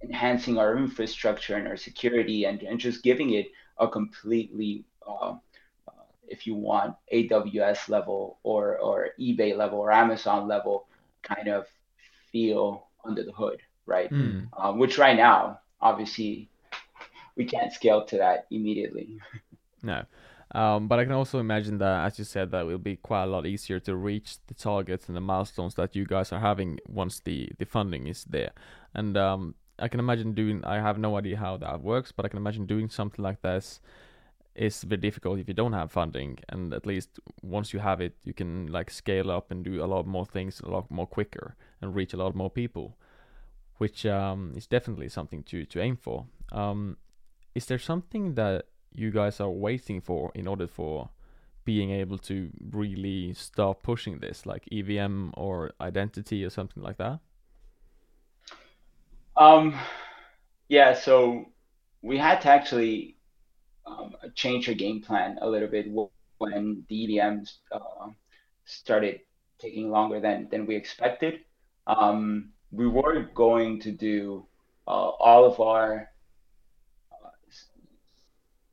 enhancing 0.03 0.57
our 0.57 0.77
infrastructure 0.77 1.55
and 1.55 1.67
our 1.67 1.77
security 1.77 2.43
and, 2.43 2.61
and 2.61 2.79
just 2.79 3.03
giving 3.03 3.33
it 3.33 3.47
a 3.77 3.87
completely 3.87 4.83
uh, 5.07 5.33
if 6.27 6.45
you 6.45 6.55
want 6.55 6.95
AWS 7.11 7.89
level 7.89 8.39
or 8.43 8.77
or 8.77 9.09
eBay 9.19 9.55
level 9.55 9.79
or 9.79 9.91
Amazon 9.91 10.47
level 10.47 10.87
kind 11.23 11.47
of 11.47 11.65
feel 12.31 12.87
under 13.05 13.23
the 13.23 13.31
hood, 13.31 13.61
right? 13.85 14.11
Mm. 14.11 14.49
Um, 14.57 14.79
which 14.79 14.97
right 14.97 15.15
now, 15.15 15.59
obviously, 15.81 16.49
we 17.35 17.45
can't 17.45 17.71
scale 17.73 18.05
to 18.05 18.17
that 18.17 18.47
immediately. 18.51 19.19
No. 19.85 20.05
Um, 20.55 20.87
but 20.87 20.99
I 20.99 21.03
can 21.03 21.11
also 21.11 21.39
imagine 21.39 21.77
that, 21.79 22.05
as 22.05 22.17
you 22.17 22.23
said, 22.23 22.51
that 22.51 22.65
will 22.65 22.77
be 22.77 22.95
quite 22.95 23.23
a 23.23 23.27
lot 23.27 23.45
easier 23.45 23.81
to 23.81 23.97
reach 23.97 24.37
the 24.47 24.53
targets 24.53 25.07
and 25.07 25.17
the 25.17 25.19
milestones 25.19 25.75
that 25.75 25.93
you 25.93 26.05
guys 26.05 26.31
are 26.31 26.39
having 26.39 26.79
once 26.87 27.19
the, 27.19 27.49
the 27.57 27.65
funding 27.65 28.07
is 28.07 28.23
there. 28.23 28.51
And 28.93 29.17
um, 29.17 29.55
I 29.77 29.89
can 29.89 29.99
imagine 29.99 30.33
doing, 30.33 30.63
I 30.63 30.75
have 30.75 30.97
no 30.97 31.17
idea 31.17 31.35
how 31.35 31.57
that 31.57 31.81
works, 31.81 32.13
but 32.13 32.25
I 32.25 32.29
can 32.29 32.37
imagine 32.37 32.65
doing 32.65 32.89
something 32.89 33.21
like 33.21 33.41
this 33.41 33.81
is 34.55 34.83
very 34.83 35.01
difficult 35.01 35.39
if 35.39 35.47
you 35.47 35.53
don't 35.53 35.73
have 35.73 35.91
funding. 35.91 36.39
And 36.49 36.73
at 36.73 36.85
least 36.85 37.19
once 37.41 37.73
you 37.73 37.79
have 37.79 38.01
it, 38.01 38.15
you 38.23 38.33
can 38.33 38.67
like 38.67 38.89
scale 38.89 39.31
up 39.31 39.51
and 39.51 39.63
do 39.63 39.83
a 39.83 39.87
lot 39.87 40.05
more 40.05 40.25
things 40.25 40.61
a 40.61 40.69
lot 40.69 40.89
more 40.91 41.07
quicker 41.07 41.55
and 41.81 41.95
reach 41.95 42.13
a 42.13 42.17
lot 42.17 42.35
more 42.35 42.49
people, 42.49 42.97
which 43.77 44.05
um, 44.05 44.53
is 44.55 44.67
definitely 44.67 45.09
something 45.09 45.43
to, 45.43 45.65
to 45.65 45.81
aim 45.81 45.97
for. 45.97 46.25
Um, 46.51 46.97
is 47.55 47.65
there 47.65 47.79
something 47.79 48.35
that 48.35 48.65
you 48.93 49.11
guys 49.11 49.39
are 49.39 49.49
waiting 49.49 50.01
for 50.01 50.31
in 50.35 50.47
order 50.47 50.67
for 50.67 51.09
being 51.65 51.91
able 51.91 52.17
to 52.17 52.49
really 52.71 53.33
start 53.33 53.83
pushing 53.83 54.19
this, 54.19 54.45
like 54.45 54.67
EVM 54.71 55.29
or 55.35 55.71
identity 55.79 56.43
or 56.43 56.49
something 56.49 56.83
like 56.83 56.97
that? 56.97 57.19
Um, 59.35 59.79
yeah, 60.67 60.93
so 60.93 61.45
we 62.01 62.17
had 62.17 62.41
to 62.41 62.49
actually 62.49 63.12
um, 63.85 64.15
change 64.35 64.67
our 64.69 64.75
game 64.75 65.01
plan 65.01 65.37
a 65.41 65.49
little 65.49 65.67
bit 65.67 65.87
when 66.37 66.83
the 66.89 67.07
EVMs 67.07 67.53
uh, 67.71 68.09
started 68.65 69.21
taking 69.59 69.91
longer 69.91 70.19
than 70.19 70.47
than 70.49 70.65
we 70.65 70.75
expected. 70.75 71.41
Um, 71.87 72.51
we 72.71 72.87
were 72.87 73.29
going 73.35 73.79
to 73.81 73.91
do 73.91 74.45
uh, 74.87 75.09
all 75.09 75.45
of 75.45 75.59
our 75.59 76.09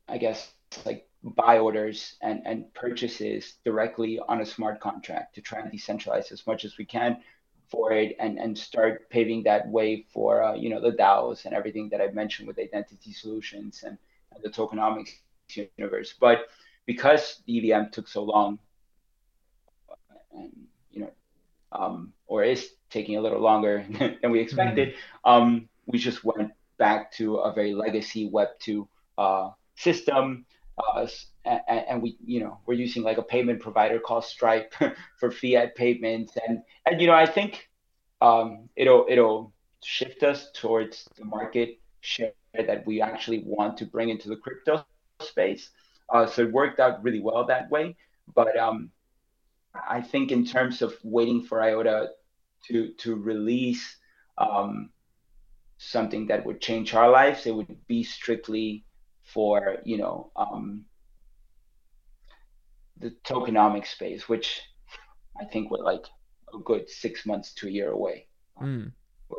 I 0.07 0.17
guess 0.17 0.51
like 0.85 1.07
buy 1.23 1.59
orders 1.59 2.15
and, 2.21 2.41
and 2.45 2.73
purchases 2.73 3.55
directly 3.63 4.19
on 4.27 4.41
a 4.41 4.45
smart 4.45 4.79
contract 4.79 5.35
to 5.35 5.41
try 5.41 5.59
and 5.59 5.71
decentralize 5.71 6.31
as 6.31 6.45
much 6.45 6.65
as 6.65 6.77
we 6.77 6.85
can 6.85 7.21
for 7.69 7.93
it 7.93 8.15
and, 8.19 8.37
and 8.37 8.57
start 8.57 9.09
paving 9.09 9.43
that 9.43 9.67
way 9.69 10.05
for 10.13 10.43
uh, 10.43 10.53
you 10.55 10.69
know 10.69 10.81
the 10.81 10.91
DAOs 10.91 11.45
and 11.45 11.53
everything 11.53 11.87
that 11.89 12.01
I've 12.01 12.13
mentioned 12.13 12.47
with 12.47 12.59
identity 12.59 13.13
solutions 13.13 13.83
and 13.85 13.97
the 14.43 14.49
tokenomics 14.49 15.11
universe. 15.77 16.13
But 16.19 16.47
because 16.85 17.41
the 17.45 17.71
EVM 17.71 17.91
took 17.91 18.07
so 18.07 18.23
long, 18.23 18.59
and 20.33 20.51
you 20.91 21.01
know, 21.01 21.11
um, 21.71 22.13
or 22.27 22.43
is 22.43 22.71
taking 22.89 23.17
a 23.17 23.21
little 23.21 23.39
longer 23.39 23.85
than 24.21 24.31
we 24.31 24.39
expected, 24.39 24.89
mm-hmm. 24.89 25.29
um, 25.29 25.69
we 25.85 25.99
just 25.99 26.23
went 26.23 26.51
back 26.77 27.11
to 27.13 27.37
a 27.37 27.53
very 27.53 27.73
legacy 27.73 28.27
Web 28.27 28.49
two 28.59 28.87
uh, 29.17 29.51
system. 29.75 30.45
Uh, 30.95 31.05
and, 31.45 31.61
and, 31.89 32.01
we, 32.01 32.17
you 32.25 32.39
know, 32.39 32.59
we're 32.65 32.73
using 32.73 33.03
like 33.03 33.17
a 33.17 33.23
payment 33.23 33.59
provider 33.59 33.99
called 33.99 34.23
Stripe 34.23 34.73
for 35.19 35.31
fiat 35.31 35.75
payments, 35.75 36.37
and 36.47 36.61
and 36.85 36.99
you 36.99 37.07
know, 37.07 37.13
I 37.13 37.25
think 37.25 37.69
um, 38.21 38.69
it'll 38.75 39.05
it'll 39.09 39.53
shift 39.83 40.23
us 40.23 40.49
towards 40.53 41.07
the 41.17 41.25
market 41.25 41.79
share 42.01 42.31
that 42.53 42.85
we 42.85 43.01
actually 43.01 43.43
want 43.45 43.77
to 43.77 43.85
bring 43.85 44.09
into 44.09 44.29
the 44.29 44.35
crypto 44.35 44.85
space. 45.21 45.69
Uh, 46.13 46.25
so 46.25 46.43
it 46.43 46.51
worked 46.51 46.79
out 46.79 47.03
really 47.03 47.21
well 47.21 47.45
that 47.45 47.69
way. 47.69 47.95
But 48.33 48.57
um, 48.57 48.91
I 49.73 50.01
think 50.01 50.31
in 50.31 50.45
terms 50.45 50.81
of 50.81 50.93
waiting 51.03 51.43
for 51.43 51.61
IOTA 51.61 52.09
to 52.67 52.93
to 52.99 53.15
release 53.15 53.97
um, 54.37 54.89
something 55.77 56.27
that 56.27 56.45
would 56.45 56.61
change 56.61 56.93
our 56.93 57.09
lives, 57.09 57.45
it 57.45 57.55
would 57.55 57.87
be 57.87 58.03
strictly 58.03 58.85
for 59.23 59.77
you 59.85 59.97
know 59.97 60.31
um, 60.35 60.85
the 62.97 63.11
tokenomic 63.25 63.87
space, 63.87 64.27
which 64.27 64.61
I 65.39 65.45
think 65.45 65.71
we're 65.71 65.83
like 65.83 66.05
a 66.53 66.59
good 66.59 66.89
six 66.89 67.25
months 67.25 67.53
to 67.55 67.67
a 67.67 67.71
year 67.71 67.91
away. 67.91 68.27
Mm. 68.61 68.91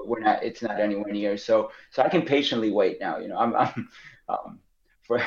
We're 0.04 0.20
not. 0.20 0.42
It's 0.42 0.62
not 0.62 0.80
anywhere 0.80 1.12
near. 1.12 1.36
So 1.36 1.70
so 1.90 2.02
I 2.02 2.08
can 2.08 2.22
patiently 2.22 2.70
wait 2.70 3.00
now. 3.00 3.18
You 3.18 3.28
know, 3.28 3.38
I'm 3.38 3.54
I'm 3.54 3.88
um, 4.28 4.58
for 5.02 5.22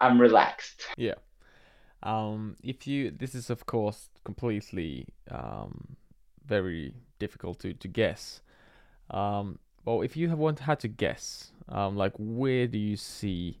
I'm 0.00 0.20
relaxed. 0.20 0.86
Yeah. 0.96 1.14
Um, 2.02 2.56
if 2.62 2.86
you, 2.86 3.10
this 3.10 3.34
is 3.34 3.50
of 3.50 3.66
course 3.66 4.08
completely 4.24 5.06
um, 5.30 5.96
very 6.46 6.94
difficult 7.18 7.60
to 7.60 7.74
to 7.74 7.88
guess. 7.88 8.40
Um, 9.10 9.58
well, 9.84 10.02
if 10.02 10.16
you 10.16 10.28
have 10.28 10.38
want 10.38 10.60
had 10.60 10.80
to 10.80 10.88
guess, 10.88 11.52
um, 11.68 11.96
like 11.96 12.12
where 12.18 12.66
do 12.66 12.78
you 12.78 12.96
see 12.96 13.60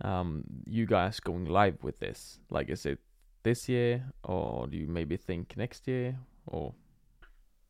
um, 0.00 0.44
you 0.66 0.86
guys 0.86 1.20
going 1.20 1.46
live 1.46 1.82
with 1.82 1.98
this? 1.98 2.40
Like, 2.50 2.68
is 2.68 2.86
it 2.86 2.98
this 3.42 3.68
year, 3.68 4.04
or 4.24 4.66
do 4.66 4.76
you 4.76 4.86
maybe 4.86 5.16
think 5.16 5.56
next 5.56 5.86
year, 5.86 6.16
or? 6.46 6.74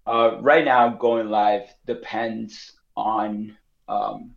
Uh, 0.09 0.39
right 0.41 0.65
now, 0.65 0.89
going 0.89 1.29
live 1.29 1.69
depends 1.87 2.73
on 2.97 3.55
um, 3.89 4.35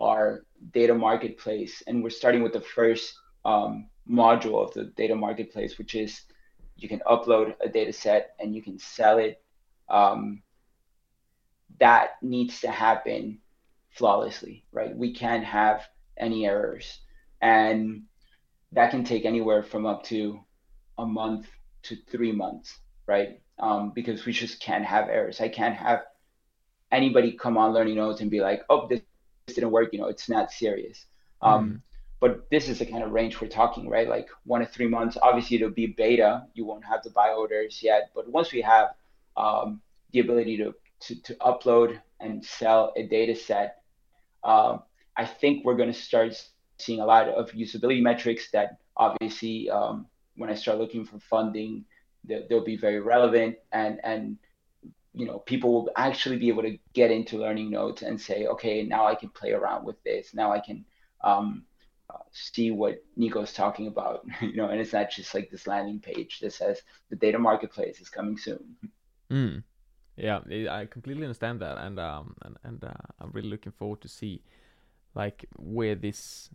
our 0.00 0.44
data 0.72 0.94
marketplace, 0.94 1.82
and 1.88 2.00
we're 2.00 2.10
starting 2.10 2.44
with 2.44 2.52
the 2.52 2.60
first 2.60 3.14
um, 3.44 3.88
module 4.08 4.64
of 4.64 4.72
the 4.72 4.84
data 4.96 5.16
marketplace, 5.16 5.78
which 5.78 5.96
is 5.96 6.22
you 6.76 6.88
can 6.88 7.00
upload 7.00 7.54
a 7.60 7.68
data 7.68 7.92
set 7.92 8.36
and 8.38 8.54
you 8.54 8.62
can 8.62 8.78
sell 8.78 9.18
it. 9.18 9.42
Um, 9.88 10.42
that 11.80 12.10
needs 12.22 12.60
to 12.60 12.70
happen 12.70 13.38
flawlessly, 13.90 14.64
right? 14.70 14.96
We 14.96 15.12
can't 15.12 15.44
have 15.44 15.88
any 16.18 16.46
errors. 16.46 17.00
And 17.42 18.04
that 18.70 18.92
can 18.92 19.02
take 19.02 19.24
anywhere 19.24 19.64
from 19.64 19.86
up 19.86 20.04
to 20.04 20.38
a 20.98 21.04
month 21.04 21.48
to 21.82 21.96
three 21.96 22.30
months, 22.30 22.78
right? 23.08 23.40
Um, 23.60 23.92
because 23.94 24.24
we 24.24 24.32
just 24.32 24.60
can't 24.60 24.84
have 24.84 25.08
errors. 25.08 25.40
I 25.40 25.48
can't 25.48 25.76
have 25.76 26.04
anybody 26.90 27.32
come 27.32 27.58
on 27.58 27.72
learning 27.72 27.96
nodes 27.96 28.20
and 28.20 28.30
be 28.30 28.40
like, 28.40 28.62
oh, 28.70 28.88
this, 28.88 29.00
this 29.46 29.54
didn't 29.54 29.70
work. 29.70 29.90
You 29.92 29.98
know, 29.98 30.06
it's 30.06 30.28
not 30.28 30.50
serious. 30.50 31.04
Um, 31.42 31.70
mm. 31.70 31.80
But 32.20 32.48
this 32.50 32.68
is 32.68 32.78
the 32.78 32.86
kind 32.86 33.02
of 33.02 33.12
range 33.12 33.40
we're 33.40 33.48
talking, 33.48 33.88
right? 33.88 34.08
Like 34.08 34.28
one 34.44 34.60
to 34.60 34.66
three 34.66 34.88
months. 34.88 35.16
Obviously, 35.22 35.56
it'll 35.56 35.70
be 35.70 35.86
beta. 35.86 36.46
You 36.54 36.64
won't 36.64 36.84
have 36.84 37.02
the 37.02 37.10
buy 37.10 37.30
orders 37.30 37.82
yet. 37.82 38.10
But 38.14 38.30
once 38.30 38.52
we 38.52 38.62
have 38.62 38.88
um, 39.36 39.80
the 40.12 40.20
ability 40.20 40.56
to, 40.58 40.74
to, 41.00 41.22
to 41.22 41.34
upload 41.36 41.98
and 42.18 42.44
sell 42.44 42.92
a 42.96 43.06
data 43.06 43.34
set 43.34 43.80
um, 44.44 44.82
I 45.16 45.26
think 45.26 45.64
we're 45.64 45.76
going 45.76 45.92
to 45.92 45.98
start 45.98 46.40
seeing 46.78 47.00
a 47.00 47.04
lot 47.04 47.28
of 47.28 47.50
usability 47.52 48.02
metrics 48.02 48.50
that 48.52 48.78
obviously 48.96 49.68
um, 49.70 50.06
when 50.36 50.50
I 50.50 50.54
start 50.54 50.78
looking 50.78 51.04
for 51.04 51.18
funding, 51.18 51.84
they'll 52.24 52.64
be 52.64 52.76
very 52.76 53.00
relevant 53.00 53.56
and 53.72 54.00
and 54.04 54.36
you 55.12 55.26
know 55.26 55.38
people 55.38 55.72
will 55.72 55.90
actually 55.96 56.36
be 56.36 56.48
able 56.48 56.62
to 56.62 56.78
get 56.92 57.10
into 57.10 57.38
learning 57.38 57.70
nodes 57.70 58.02
and 58.02 58.20
say 58.20 58.46
okay 58.46 58.82
now 58.82 59.06
i 59.06 59.14
can 59.14 59.28
play 59.28 59.52
around 59.52 59.84
with 59.84 60.02
this. 60.04 60.34
Now 60.34 60.52
i 60.52 60.60
can 60.60 60.84
um, 61.22 61.64
uh, 62.08 62.18
see 62.32 62.70
what 62.70 63.02
nico's 63.16 63.52
talking 63.52 63.86
about. 63.86 64.24
You 64.40 64.56
know 64.56 64.68
and 64.68 64.80
it's 64.80 64.92
not 64.92 65.10
just 65.10 65.34
like 65.34 65.50
this 65.50 65.66
landing 65.66 66.00
page 66.00 66.40
that 66.40 66.52
says 66.52 66.82
the 67.08 67.16
data 67.16 67.38
marketplace 67.38 68.00
is 68.00 68.08
coming 68.08 68.38
soon. 68.38 68.76
Mm. 69.30 69.62
Yeah, 70.16 70.40
I 70.70 70.84
completely 70.84 71.24
understand 71.24 71.60
that, 71.60 71.78
and 71.78 71.98
um, 71.98 72.34
and, 72.42 72.56
and 72.62 72.84
uh, 72.84 72.92
I'm 73.20 73.30
really 73.32 73.48
looking 73.48 73.72
forward 73.72 74.02
to 74.02 74.08
see, 74.08 74.42
like, 75.14 75.46
where 75.56 75.94
this 75.94 76.50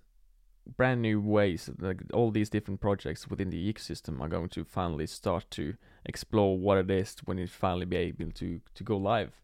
brand 0.78 1.02
new 1.02 1.22
ways, 1.22 1.70
like 1.80 2.02
all 2.14 2.32
these 2.32 2.50
different 2.50 2.82
projects 2.82 3.28
within 3.30 3.50
the 3.50 3.74
ecosystem, 3.74 4.22
are 4.22 4.28
going 4.28 4.50
to 4.50 4.64
finally 4.64 5.08
start 5.08 5.46
to 5.52 5.76
explore 6.06 6.58
what 6.58 6.78
it 6.78 6.92
is 6.92 7.16
when 7.26 7.40
it 7.40 7.50
finally 7.50 7.86
be 7.86 7.98
able 7.98 8.32
to 8.32 8.62
to 8.74 8.84
go 8.84 8.98
live. 8.98 9.42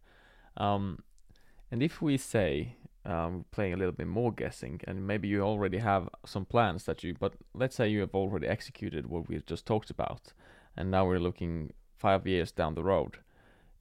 Um, 0.58 1.04
and 1.72 1.82
if 1.82 2.02
we 2.02 2.18
say 2.18 2.76
um, 3.06 3.46
playing 3.52 3.74
a 3.74 3.78
little 3.78 3.94
bit 3.94 4.08
more 4.08 4.32
guessing, 4.32 4.82
and 4.88 5.08
maybe 5.08 5.28
you 5.28 5.42
already 5.42 5.80
have 5.80 6.10
some 6.26 6.46
plans 6.46 6.84
that 6.86 7.04
you, 7.04 7.16
but 7.20 7.34
let's 7.54 7.76
say 7.76 7.88
you 7.88 8.02
have 8.02 8.14
already 8.14 8.48
executed 8.48 9.08
what 9.08 9.28
we 9.28 9.42
just 9.46 9.66
talked 9.66 9.90
about, 9.90 10.34
and 10.76 10.92
now 10.92 11.06
we're 11.06 11.20
looking 11.20 11.72
five 11.98 12.28
years 12.28 12.52
down 12.52 12.76
the 12.76 12.84
road 12.84 13.20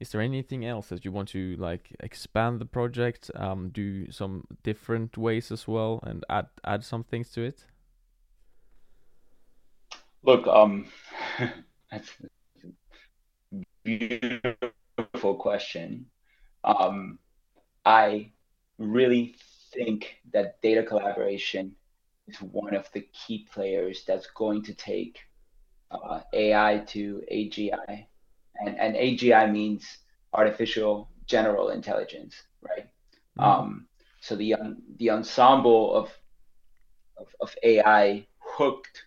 is 0.01 0.09
there 0.09 0.19
anything 0.19 0.65
else 0.65 0.87
that 0.89 1.05
you 1.05 1.11
want 1.11 1.29
to 1.29 1.55
like 1.57 1.95
expand 1.99 2.59
the 2.59 2.65
project, 2.65 3.29
um, 3.35 3.69
do 3.69 4.11
some 4.11 4.47
different 4.63 5.15
ways 5.15 5.51
as 5.51 5.67
well, 5.67 5.99
and 6.03 6.25
add 6.27 6.47
add 6.63 6.83
some 6.83 7.03
things 7.03 7.29
to 7.33 7.43
it? 7.43 7.65
Look, 10.23 10.47
um, 10.47 10.87
that's 11.91 12.09
a 13.53 13.63
beautiful 13.83 15.35
question. 15.35 16.07
Um, 16.63 17.19
I 17.85 18.31
really 18.79 19.35
think 19.71 20.15
that 20.33 20.59
data 20.63 20.81
collaboration 20.81 21.75
is 22.27 22.37
one 22.41 22.75
of 22.75 22.89
the 22.93 23.01
key 23.13 23.47
players 23.53 24.03
that's 24.07 24.27
going 24.27 24.63
to 24.63 24.73
take 24.73 25.19
uh, 25.91 26.21
AI 26.33 26.83
to 26.87 27.21
AGI. 27.31 28.07
And, 28.65 28.79
and 28.79 28.95
AGI 28.95 29.51
means 29.51 29.97
artificial 30.33 31.09
general 31.25 31.69
intelligence, 31.69 32.35
right? 32.61 32.87
Mm-hmm. 33.37 33.43
Um, 33.43 33.87
so 34.21 34.35
the, 34.35 34.55
the 34.97 35.09
ensemble 35.09 35.93
of, 35.95 36.09
of, 37.17 37.27
of 37.39 37.55
AI 37.63 38.27
hooked 38.39 39.03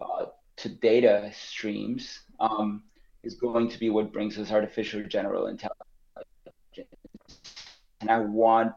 uh, 0.00 0.26
to 0.56 0.68
data 0.68 1.30
streams 1.34 2.20
um, 2.40 2.82
is 3.22 3.34
going 3.34 3.68
to 3.68 3.78
be 3.78 3.90
what 3.90 4.12
brings 4.12 4.38
us 4.38 4.50
artificial 4.52 5.02
general 5.04 5.46
intelligence. 5.46 5.80
And 8.00 8.10
I 8.10 8.18
want, 8.18 8.72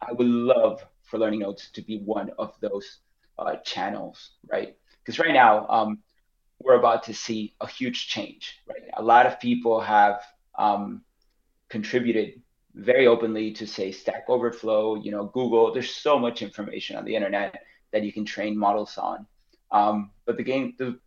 I 0.00 0.12
would 0.12 0.26
love 0.26 0.84
for 1.02 1.18
Learning 1.18 1.40
Nodes 1.40 1.70
to 1.72 1.82
be 1.82 1.98
one 1.98 2.30
of 2.38 2.54
those 2.60 3.00
uh, 3.38 3.56
channels, 3.56 4.30
right? 4.50 4.76
Because 5.04 5.18
right 5.18 5.34
now, 5.34 5.66
um, 5.68 5.98
we're 6.64 6.78
about 6.78 7.02
to 7.04 7.14
see 7.14 7.54
a 7.60 7.66
huge 7.66 8.08
change, 8.08 8.60
right? 8.68 8.82
A 8.94 9.02
lot 9.02 9.26
of 9.26 9.40
people 9.40 9.80
have 9.80 10.22
um, 10.58 11.02
contributed 11.68 12.40
very 12.74 13.06
openly 13.06 13.52
to 13.52 13.66
say 13.66 13.92
Stack 13.92 14.24
Overflow, 14.28 14.96
you 14.96 15.10
know, 15.10 15.24
Google. 15.26 15.72
There's 15.72 15.90
so 15.90 16.18
much 16.18 16.42
information 16.42 16.96
on 16.96 17.04
the 17.04 17.14
internet 17.14 17.62
that 17.92 18.02
you 18.02 18.12
can 18.12 18.24
train 18.24 18.56
models 18.56 18.96
on. 18.96 19.26
Um, 19.70 20.10
but 20.26 20.36
the 20.36 20.42
game, 20.42 20.74
the, 20.78 20.98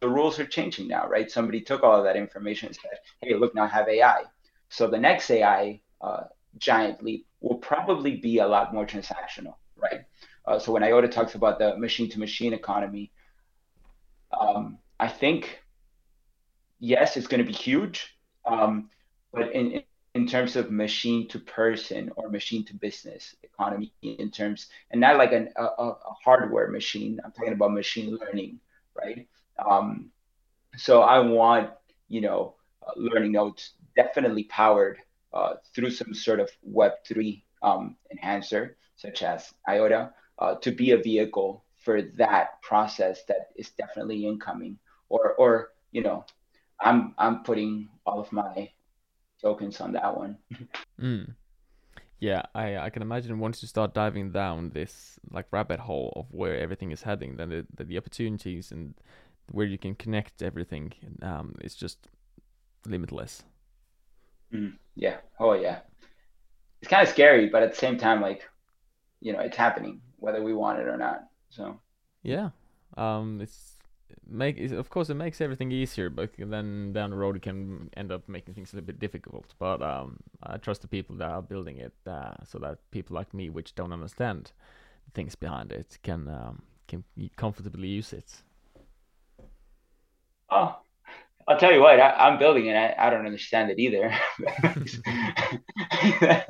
the 0.00 0.08
rules 0.08 0.38
are 0.38 0.46
changing 0.46 0.88
now, 0.88 1.08
right? 1.08 1.30
Somebody 1.30 1.60
took 1.60 1.82
all 1.82 1.96
of 1.96 2.04
that 2.04 2.16
information 2.16 2.68
and 2.68 2.76
said, 2.76 2.98
hey, 3.20 3.34
look, 3.34 3.54
now 3.54 3.64
I 3.64 3.68
have 3.68 3.88
AI. 3.88 4.22
So 4.68 4.88
the 4.88 4.98
next 4.98 5.30
AI 5.30 5.80
uh, 6.00 6.24
giant 6.58 7.02
leap 7.02 7.26
will 7.40 7.58
probably 7.58 8.16
be 8.16 8.38
a 8.38 8.46
lot 8.46 8.74
more 8.74 8.86
transactional, 8.86 9.54
right? 9.76 10.02
Uh, 10.46 10.58
so 10.58 10.72
when 10.72 10.82
IOTA 10.82 11.08
talks 11.08 11.34
about 11.34 11.58
the 11.58 11.76
machine 11.76 12.08
to 12.10 12.18
machine 12.18 12.52
economy, 12.52 13.12
um, 14.38 14.78
I 14.98 15.08
think, 15.08 15.60
yes, 16.78 17.16
it's 17.16 17.26
going 17.26 17.44
to 17.44 17.50
be 17.50 17.56
huge. 17.56 18.16
Um, 18.44 18.90
but 19.32 19.52
in, 19.52 19.82
in 20.14 20.26
terms 20.26 20.56
of 20.56 20.70
machine 20.70 21.28
to 21.28 21.38
person 21.38 22.10
or 22.16 22.28
machine 22.28 22.64
to 22.66 22.74
business 22.74 23.34
economy, 23.42 23.92
in 24.02 24.30
terms, 24.30 24.66
and 24.90 25.00
not 25.00 25.16
like 25.16 25.32
an, 25.32 25.50
a, 25.56 25.64
a 25.64 26.14
hardware 26.24 26.68
machine, 26.68 27.20
I'm 27.24 27.32
talking 27.32 27.52
about 27.52 27.72
machine 27.72 28.16
learning, 28.16 28.60
right? 28.94 29.28
Um, 29.64 30.10
so 30.76 31.02
I 31.02 31.20
want, 31.20 31.70
you 32.08 32.20
know, 32.20 32.54
uh, 32.86 32.92
learning 32.96 33.32
nodes 33.32 33.74
definitely 33.96 34.44
powered 34.44 34.98
uh, 35.32 35.54
through 35.74 35.90
some 35.90 36.14
sort 36.14 36.40
of 36.40 36.50
Web3 36.68 37.42
um, 37.62 37.96
enhancer, 38.10 38.76
such 38.96 39.22
as 39.22 39.52
IOTA, 39.68 40.12
uh, 40.38 40.54
to 40.56 40.72
be 40.72 40.90
a 40.92 40.96
vehicle 40.98 41.64
for 41.80 42.02
that 42.18 42.60
process 42.62 43.24
that 43.28 43.48
is 43.56 43.70
definitely 43.70 44.26
incoming. 44.26 44.78
Or, 45.08 45.34
or 45.34 45.70
you 45.92 46.02
know, 46.02 46.24
I'm 46.80 47.14
I'm 47.18 47.42
putting 47.42 47.88
all 48.06 48.20
of 48.20 48.32
my 48.32 48.70
tokens 49.42 49.80
on 49.80 49.92
that 49.92 50.16
one. 50.16 50.38
mm. 51.00 51.34
Yeah, 52.20 52.42
I 52.54 52.76
I 52.78 52.90
can 52.90 53.02
imagine 53.02 53.38
once 53.38 53.62
you 53.62 53.68
start 53.68 53.94
diving 53.94 54.30
down 54.32 54.70
this 54.70 55.18
like 55.30 55.46
rabbit 55.50 55.80
hole 55.80 56.12
of 56.16 56.26
where 56.32 56.58
everything 56.58 56.92
is 56.92 57.02
heading, 57.02 57.36
then 57.36 57.48
the 57.48 57.66
the, 57.74 57.84
the 57.84 57.98
opportunities 57.98 58.72
and 58.72 58.94
where 59.52 59.66
you 59.66 59.78
can 59.78 59.94
connect 59.94 60.42
everything 60.42 60.92
um 61.22 61.54
is 61.62 61.74
just 61.74 62.08
limitless. 62.86 63.42
Mm. 64.52 64.76
Yeah. 64.94 65.18
Oh 65.38 65.54
yeah. 65.54 65.80
It's 66.80 66.90
kind 66.90 67.02
of 67.02 67.08
scary, 67.08 67.48
but 67.48 67.62
at 67.62 67.72
the 67.72 67.78
same 67.78 67.98
time, 67.98 68.20
like, 68.22 68.48
you 69.20 69.32
know, 69.32 69.40
it's 69.40 69.56
happening 69.56 70.00
whether 70.18 70.42
we 70.42 70.54
want 70.54 70.80
it 70.80 70.88
or 70.88 70.96
not. 70.96 71.29
So. 71.50 71.78
Yeah. 72.22 72.50
Um. 72.96 73.40
It's 73.40 73.76
make 74.28 74.58
of 74.72 74.90
course 74.90 75.10
it 75.10 75.14
makes 75.14 75.40
everything 75.40 75.72
easier, 75.72 76.10
but 76.10 76.30
then 76.38 76.92
down 76.92 77.10
the 77.10 77.16
road 77.16 77.36
it 77.36 77.42
can 77.42 77.90
end 77.96 78.12
up 78.12 78.28
making 78.28 78.54
things 78.54 78.72
a 78.72 78.76
little 78.76 78.86
bit 78.86 78.98
difficult. 78.98 79.54
But 79.58 79.82
um, 79.82 80.18
I 80.42 80.56
trust 80.56 80.82
the 80.82 80.88
people 80.88 81.16
that 81.16 81.30
are 81.30 81.42
building 81.42 81.78
it, 81.78 81.92
uh, 82.06 82.34
so 82.44 82.58
that 82.58 82.78
people 82.90 83.14
like 83.14 83.32
me, 83.34 83.50
which 83.50 83.74
don't 83.74 83.92
understand 83.92 84.52
things 85.14 85.34
behind 85.34 85.72
it, 85.72 85.98
can 86.02 86.28
um, 86.28 86.62
can 86.88 87.04
comfortably 87.36 87.88
use 87.88 88.12
it. 88.12 88.42
Oh, 90.50 90.79
I'll 91.48 91.58
tell 91.58 91.72
you 91.72 91.80
what, 91.80 91.98
I, 91.98 92.28
am 92.28 92.38
building 92.38 92.66
it. 92.66 92.74
I, 92.74 92.94
I, 92.98 93.10
don't 93.10 93.26
understand 93.26 93.70
it 93.70 93.78
either. 93.78 94.14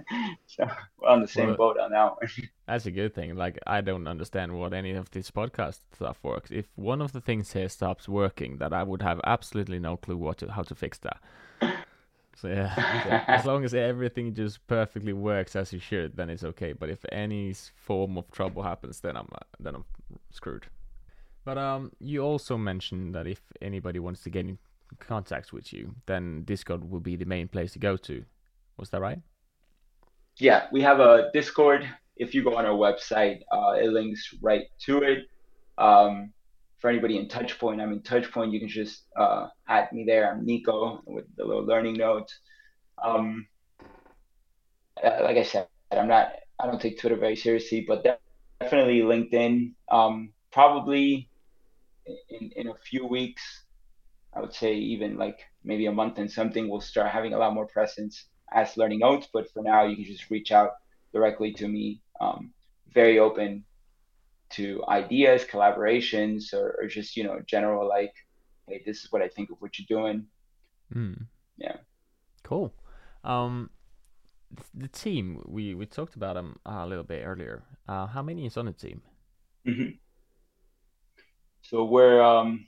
so 0.46 0.68
we're 1.00 1.08
on 1.08 1.22
the 1.22 1.28
same 1.28 1.48
well, 1.48 1.56
boat 1.56 1.78
on 1.78 1.92
that 1.92 2.16
one. 2.16 2.28
That's 2.66 2.86
a 2.86 2.90
good 2.90 3.14
thing. 3.14 3.36
Like 3.36 3.58
I 3.66 3.80
don't 3.80 4.06
understand 4.06 4.58
what 4.58 4.74
any 4.74 4.92
of 4.92 5.10
this 5.10 5.30
podcast 5.30 5.80
stuff 5.94 6.18
works. 6.22 6.50
If 6.50 6.66
one 6.74 7.00
of 7.00 7.12
the 7.12 7.20
things 7.20 7.52
here 7.52 7.68
stops 7.68 8.08
working, 8.08 8.58
that 8.58 8.72
I 8.72 8.82
would 8.82 9.02
have 9.02 9.20
absolutely 9.24 9.78
no 9.78 9.96
clue 9.96 10.16
what 10.16 10.38
to, 10.38 10.52
how 10.52 10.62
to 10.62 10.74
fix 10.74 10.98
that. 10.98 11.20
So 12.36 12.48
yeah, 12.48 13.24
as 13.26 13.44
long 13.44 13.64
as 13.64 13.74
everything 13.74 14.34
just 14.34 14.66
perfectly 14.66 15.12
works 15.12 15.56
as 15.56 15.72
it 15.72 15.82
should, 15.82 16.16
then 16.16 16.30
it's 16.30 16.44
okay. 16.44 16.72
But 16.72 16.88
if 16.88 17.04
any 17.12 17.54
form 17.74 18.16
of 18.16 18.30
trouble 18.30 18.62
happens, 18.62 19.00
then 19.00 19.16
I'm 19.16 19.28
uh, 19.32 19.44
then 19.58 19.74
I'm 19.74 19.84
screwed. 20.30 20.66
But 21.44 21.58
um, 21.58 21.92
you 22.00 22.22
also 22.22 22.56
mentioned 22.56 23.14
that 23.14 23.26
if 23.26 23.40
anybody 23.60 23.98
wants 23.98 24.22
to 24.22 24.30
get 24.30 24.46
in 24.46 24.58
contact 24.96 25.52
with 25.52 25.72
you, 25.72 25.94
then 26.06 26.42
Discord 26.44 26.90
will 26.90 27.00
be 27.00 27.16
the 27.16 27.24
main 27.24 27.48
place 27.48 27.72
to 27.72 27.78
go 27.78 27.96
to. 27.96 28.24
Was 28.76 28.90
that 28.90 29.00
right? 29.00 29.20
Yeah, 30.38 30.66
we 30.72 30.80
have 30.82 31.00
a 31.00 31.30
Discord. 31.32 31.88
If 32.16 32.34
you 32.34 32.42
go 32.42 32.56
on 32.56 32.66
our 32.66 32.74
website, 32.74 33.40
uh, 33.52 33.72
it 33.72 33.90
links 33.90 34.34
right 34.40 34.64
to 34.86 35.02
it. 35.02 35.26
Um, 35.78 36.32
for 36.78 36.88
anybody 36.88 37.18
in 37.18 37.28
Touchpoint, 37.28 37.80
I'm 37.80 37.92
in 37.92 38.00
Touchpoint. 38.00 38.52
You 38.52 38.58
can 38.58 38.68
just 38.68 39.02
uh, 39.16 39.48
add 39.68 39.92
me 39.92 40.04
there. 40.04 40.30
I'm 40.30 40.44
Nico 40.44 41.02
with 41.06 41.24
the 41.36 41.44
little 41.44 41.64
learning 41.64 41.94
nodes. 41.94 42.38
Um, 43.02 43.46
uh, 45.02 45.18
like 45.22 45.36
I 45.36 45.42
said, 45.42 45.68
I'm 45.92 46.08
not. 46.08 46.32
I 46.58 46.66
don't 46.66 46.80
take 46.80 46.98
Twitter 46.98 47.16
very 47.16 47.36
seriously, 47.36 47.84
but 47.86 48.04
definitely 48.60 49.00
LinkedIn. 49.00 49.72
Um, 49.90 50.32
probably 50.52 51.28
in 52.28 52.50
in 52.56 52.68
a 52.68 52.74
few 52.74 53.06
weeks, 53.06 53.42
I 54.34 54.40
would 54.40 54.54
say 54.54 54.74
even 54.74 55.16
like 55.16 55.40
maybe 55.64 55.86
a 55.86 55.92
month 55.92 56.18
and 56.18 56.30
something, 56.30 56.68
we'll 56.68 56.80
start 56.80 57.10
having 57.10 57.34
a 57.34 57.38
lot 57.38 57.54
more 57.54 57.66
presence 57.66 58.26
as 58.52 58.76
learning 58.76 59.00
nodes. 59.00 59.28
But 59.32 59.50
for 59.52 59.62
now, 59.62 59.84
you 59.84 59.96
can 59.96 60.04
just 60.04 60.30
reach 60.30 60.52
out 60.52 60.72
directly 61.12 61.52
to 61.54 61.68
me. 61.68 62.00
Um, 62.20 62.52
very 62.92 63.18
open 63.18 63.64
to 64.50 64.84
ideas, 64.88 65.44
collaborations, 65.44 66.52
or, 66.52 66.76
or, 66.80 66.86
just 66.86 67.16
you 67.16 67.24
know 67.24 67.40
general 67.46 67.88
like, 67.88 68.12
hey, 68.66 68.82
this 68.84 69.04
is 69.04 69.12
what 69.12 69.22
I 69.22 69.28
think 69.28 69.50
of 69.50 69.56
what 69.60 69.78
you're 69.78 70.00
doing. 70.00 70.26
Mm. 70.94 71.26
Yeah. 71.56 71.76
Cool. 72.42 72.74
Um, 73.22 73.70
the 74.74 74.88
team 74.88 75.42
we 75.46 75.74
we 75.74 75.86
talked 75.86 76.16
about 76.16 76.34
them 76.34 76.58
a 76.66 76.86
little 76.86 77.04
bit 77.04 77.22
earlier. 77.24 77.62
Uh, 77.88 78.06
how 78.06 78.22
many 78.22 78.46
is 78.46 78.56
on 78.56 78.66
the 78.66 78.72
team? 78.72 79.02
Mm-hmm. 79.66 79.90
So 81.62 81.84
we're 81.84 82.20
um, 82.20 82.66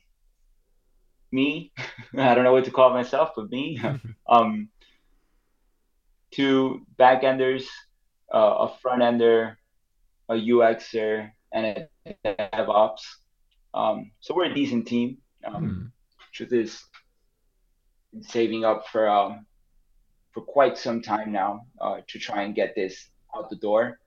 me. 1.32 1.72
I 2.18 2.34
don't 2.34 2.44
know 2.44 2.52
what 2.52 2.64
to 2.64 2.70
call 2.70 2.90
myself, 2.90 3.30
but 3.36 3.50
me. 3.50 3.80
um, 4.28 4.68
two 6.30 6.86
backenders, 6.98 7.64
uh, 8.32 8.68
a 8.68 8.76
front 8.80 9.02
ender, 9.02 9.58
a 10.28 10.34
UXer, 10.34 11.30
and 11.52 11.88
a 12.06 12.14
DevOps. 12.24 13.02
Um, 13.74 14.12
so 14.20 14.34
we're 14.34 14.50
a 14.50 14.54
decent 14.54 14.86
team. 14.86 15.18
Um, 15.44 15.64
mm. 15.64 15.90
Truth 16.32 16.52
is, 16.52 16.84
saving 18.20 18.64
up 18.64 18.86
for 18.88 19.08
um, 19.08 19.46
for 20.32 20.42
quite 20.42 20.78
some 20.78 21.02
time 21.02 21.32
now 21.32 21.66
uh, 21.80 22.00
to 22.08 22.18
try 22.18 22.42
and 22.42 22.54
get 22.54 22.74
this 22.74 23.08
out 23.36 23.50
the 23.50 23.56
door. 23.56 23.98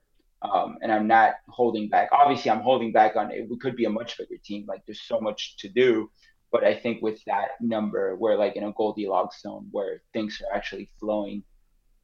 Um, 0.42 0.76
and 0.82 0.92
I'm 0.92 1.06
not 1.06 1.34
holding 1.48 1.88
back. 1.88 2.10
Obviously, 2.12 2.50
I'm 2.50 2.60
holding 2.60 2.92
back 2.92 3.16
on 3.16 3.30
it. 3.30 3.48
We 3.48 3.58
could 3.58 3.74
be 3.74 3.84
a 3.84 3.90
much 3.90 4.18
bigger 4.18 4.36
team. 4.44 4.64
Like 4.68 4.84
there's 4.86 5.02
so 5.02 5.20
much 5.20 5.56
to 5.58 5.68
do. 5.68 6.10
But 6.56 6.64
I 6.64 6.74
think 6.74 7.02
with 7.02 7.22
that 7.26 7.48
number, 7.60 8.16
we're 8.16 8.38
like 8.38 8.56
in 8.56 8.64
a 8.64 8.72
Goldilocks 8.72 9.42
zone 9.42 9.68
where 9.72 10.00
things 10.14 10.40
are 10.40 10.56
actually 10.56 10.88
flowing 10.98 11.42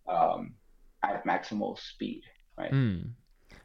um, 0.07 0.53
at 1.03 1.25
maximal 1.25 1.79
speed, 1.79 2.21
right? 2.59 2.71
Mm. 2.71 3.12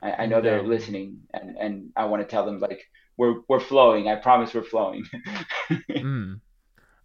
I, 0.02 0.12
I, 0.12 0.26
know 0.28 0.40
they're 0.40 0.64
listening, 0.64 1.18
and 1.34 1.58
and 1.58 1.90
I 1.98 2.06
want 2.06 2.22
to 2.24 2.28
tell 2.28 2.46
them 2.46 2.62
like 2.62 2.84
we're 3.18 3.42
we're 3.50 3.60
flowing. 3.60 4.08
I 4.08 4.16
promise 4.16 4.54
we're 4.54 4.64
flowing. 4.64 5.06
mm. 5.90 6.40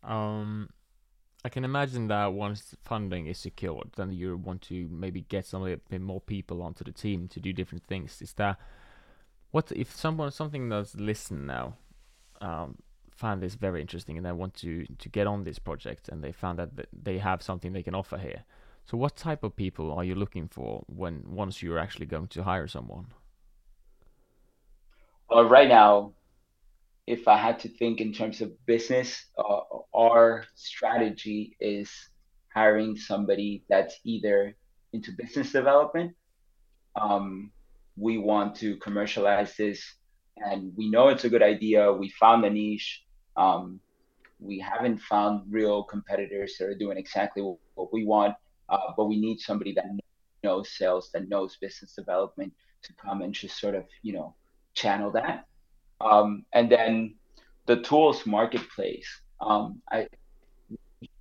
Um, 0.04 0.68
I 1.44 1.48
can 1.48 1.64
imagine 1.64 2.06
that 2.06 2.32
once 2.32 2.76
funding 2.84 3.26
is 3.26 3.38
secured, 3.38 3.90
then 3.96 4.12
you 4.12 4.36
want 4.36 4.62
to 4.62 4.88
maybe 4.92 5.22
get 5.22 5.44
some 5.44 5.66
a 5.66 5.76
bit 5.76 6.00
more 6.00 6.20
people 6.20 6.62
onto 6.62 6.84
the 6.84 6.92
team 6.92 7.26
to 7.30 7.40
do 7.40 7.52
different 7.52 7.84
things. 7.88 8.22
Is 8.22 8.34
that 8.34 8.60
what 9.50 9.72
if 9.72 9.90
someone 9.92 10.30
something 10.30 10.68
that's 10.68 10.94
listen 10.94 11.46
now 11.46 11.78
um, 12.40 12.76
found 13.22 13.40
this 13.40 13.54
very 13.66 13.80
interesting 13.80 14.16
and 14.16 14.26
they 14.26 14.32
want 14.32 14.54
to 14.64 14.72
to 15.02 15.08
get 15.08 15.26
on 15.26 15.44
this 15.44 15.58
project 15.68 16.08
and 16.10 16.18
they 16.24 16.32
found 16.32 16.58
that 16.58 16.70
they 17.08 17.18
have 17.18 17.40
something 17.42 17.72
they 17.72 17.88
can 17.88 17.94
offer 17.94 18.18
here. 18.18 18.42
So 18.88 18.96
what 18.96 19.14
type 19.16 19.42
of 19.44 19.54
people 19.64 19.92
are 19.96 20.04
you 20.04 20.14
looking 20.14 20.48
for 20.48 20.82
when 20.86 21.22
once 21.42 21.62
you're 21.62 21.78
actually 21.78 22.06
going 22.06 22.28
to 22.28 22.42
hire 22.42 22.66
someone? 22.66 23.06
Well, 25.30 25.48
right 25.48 25.68
now, 25.68 26.12
if 27.06 27.26
I 27.26 27.36
had 27.36 27.58
to 27.60 27.68
think 27.68 28.00
in 28.00 28.12
terms 28.12 28.40
of 28.40 28.50
business, 28.66 29.26
uh, 29.38 29.60
our 29.94 30.44
strategy 30.54 31.56
is 31.60 31.90
hiring 32.54 32.96
somebody 32.96 33.64
that's 33.68 33.98
either 34.04 34.54
into 34.92 35.10
business 35.12 35.52
development. 35.52 36.14
Um, 37.00 37.50
we 37.96 38.18
want 38.18 38.56
to 38.56 38.76
commercialize 38.76 39.56
this, 39.56 39.82
and 40.36 40.72
we 40.76 40.90
know 40.90 41.08
it's 41.08 41.24
a 41.24 41.30
good 41.30 41.42
idea. 41.42 41.92
We 41.92 42.10
found 42.10 42.44
the 42.44 42.50
niche. 42.50 43.01
Um, 43.36 43.80
we 44.40 44.58
haven't 44.58 44.98
found 45.00 45.44
real 45.50 45.84
competitors 45.84 46.56
that 46.58 46.66
are 46.66 46.74
doing 46.74 46.98
exactly 46.98 47.42
what 47.74 47.92
we 47.92 48.04
want, 48.04 48.34
uh, 48.68 48.92
but 48.96 49.06
we 49.06 49.20
need 49.20 49.38
somebody 49.38 49.72
that 49.74 49.86
knows 50.42 50.70
sales, 50.76 51.10
that 51.14 51.28
knows 51.28 51.56
business 51.56 51.94
development 51.94 52.52
to 52.82 52.92
come 52.94 53.22
and 53.22 53.32
just 53.32 53.60
sort 53.60 53.74
of, 53.74 53.84
you 54.02 54.12
know, 54.12 54.34
channel 54.74 55.10
that. 55.12 55.46
Um, 56.00 56.44
and 56.52 56.70
then 56.70 57.14
the 57.66 57.80
tools 57.82 58.26
marketplace, 58.26 59.08
um, 59.40 59.80
I 59.90 60.08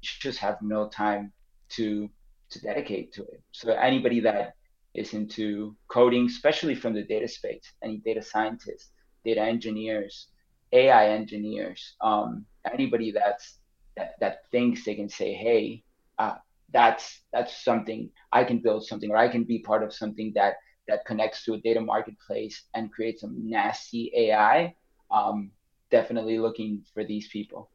just 0.01 0.39
have 0.39 0.57
no 0.61 0.87
time 0.87 1.31
to 1.69 2.09
to 2.49 2.59
dedicate 2.59 3.13
to 3.13 3.23
it. 3.23 3.41
So 3.51 3.71
anybody 3.71 4.19
that 4.21 4.55
is 4.93 5.13
into 5.13 5.75
coding, 5.87 6.25
especially 6.25 6.75
from 6.75 6.93
the 6.93 7.03
data 7.03 7.27
space, 7.27 7.63
any 7.81 7.97
data 7.97 8.21
scientists, 8.21 8.91
data 9.23 9.41
engineers, 9.41 10.27
AI 10.73 11.09
engineers, 11.09 11.95
um, 12.01 12.45
anybody 12.71 13.11
that's 13.11 13.59
that, 13.97 14.13
that 14.19 14.49
thinks 14.51 14.85
they 14.85 14.95
can 14.95 15.09
say, 15.09 15.33
hey, 15.33 15.83
uh, 16.17 16.35
that's 16.73 17.21
that's 17.33 17.63
something 17.63 18.09
I 18.31 18.43
can 18.43 18.59
build 18.59 18.85
something, 18.85 19.11
or 19.11 19.17
I 19.17 19.27
can 19.27 19.43
be 19.43 19.59
part 19.59 19.83
of 19.83 19.93
something 19.93 20.31
that 20.35 20.55
that 20.87 21.05
connects 21.05 21.43
to 21.45 21.53
a 21.53 21.59
data 21.59 21.81
marketplace 21.81 22.63
and 22.73 22.91
create 22.91 23.19
some 23.19 23.49
nasty 23.49 24.11
AI. 24.15 24.75
Um, 25.11 25.51
definitely 25.89 26.39
looking 26.39 26.83
for 26.93 27.03
these 27.03 27.27
people. 27.27 27.69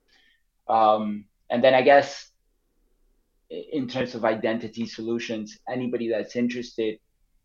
Um, 0.69 1.27
and 1.51 1.63
then 1.63 1.75
I 1.75 1.83
guess 1.83 2.31
in 3.51 3.87
terms 3.87 4.15
of 4.15 4.25
identity 4.25 4.87
solutions, 4.87 5.59
anybody 5.69 6.09
that's 6.09 6.35
interested 6.35 6.99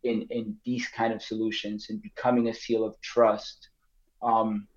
in, 0.03 0.25
in 0.29 0.57
these 0.65 0.87
kind 0.87 1.13
of 1.13 1.21
solutions 1.21 1.87
and 1.89 2.01
becoming 2.01 2.47
a 2.47 2.53
seal 2.53 2.83
of 2.83 2.99
trust 3.01 3.69
um, 4.23 4.67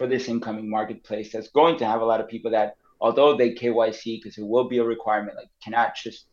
for 0.00 0.06
this 0.06 0.28
incoming 0.28 0.70
marketplace 0.70 1.30
that's 1.30 1.50
going 1.50 1.76
to 1.76 1.84
have 1.84 2.00
a 2.00 2.04
lot 2.06 2.22
of 2.22 2.26
people 2.26 2.50
that, 2.50 2.76
although 3.02 3.36
they 3.36 3.52
KYC, 3.52 4.16
because 4.16 4.38
it 4.38 4.46
will 4.46 4.66
be 4.66 4.78
a 4.78 4.82
requirement, 4.82 5.36
like 5.36 5.50
cannot 5.62 5.94
just 5.94 6.24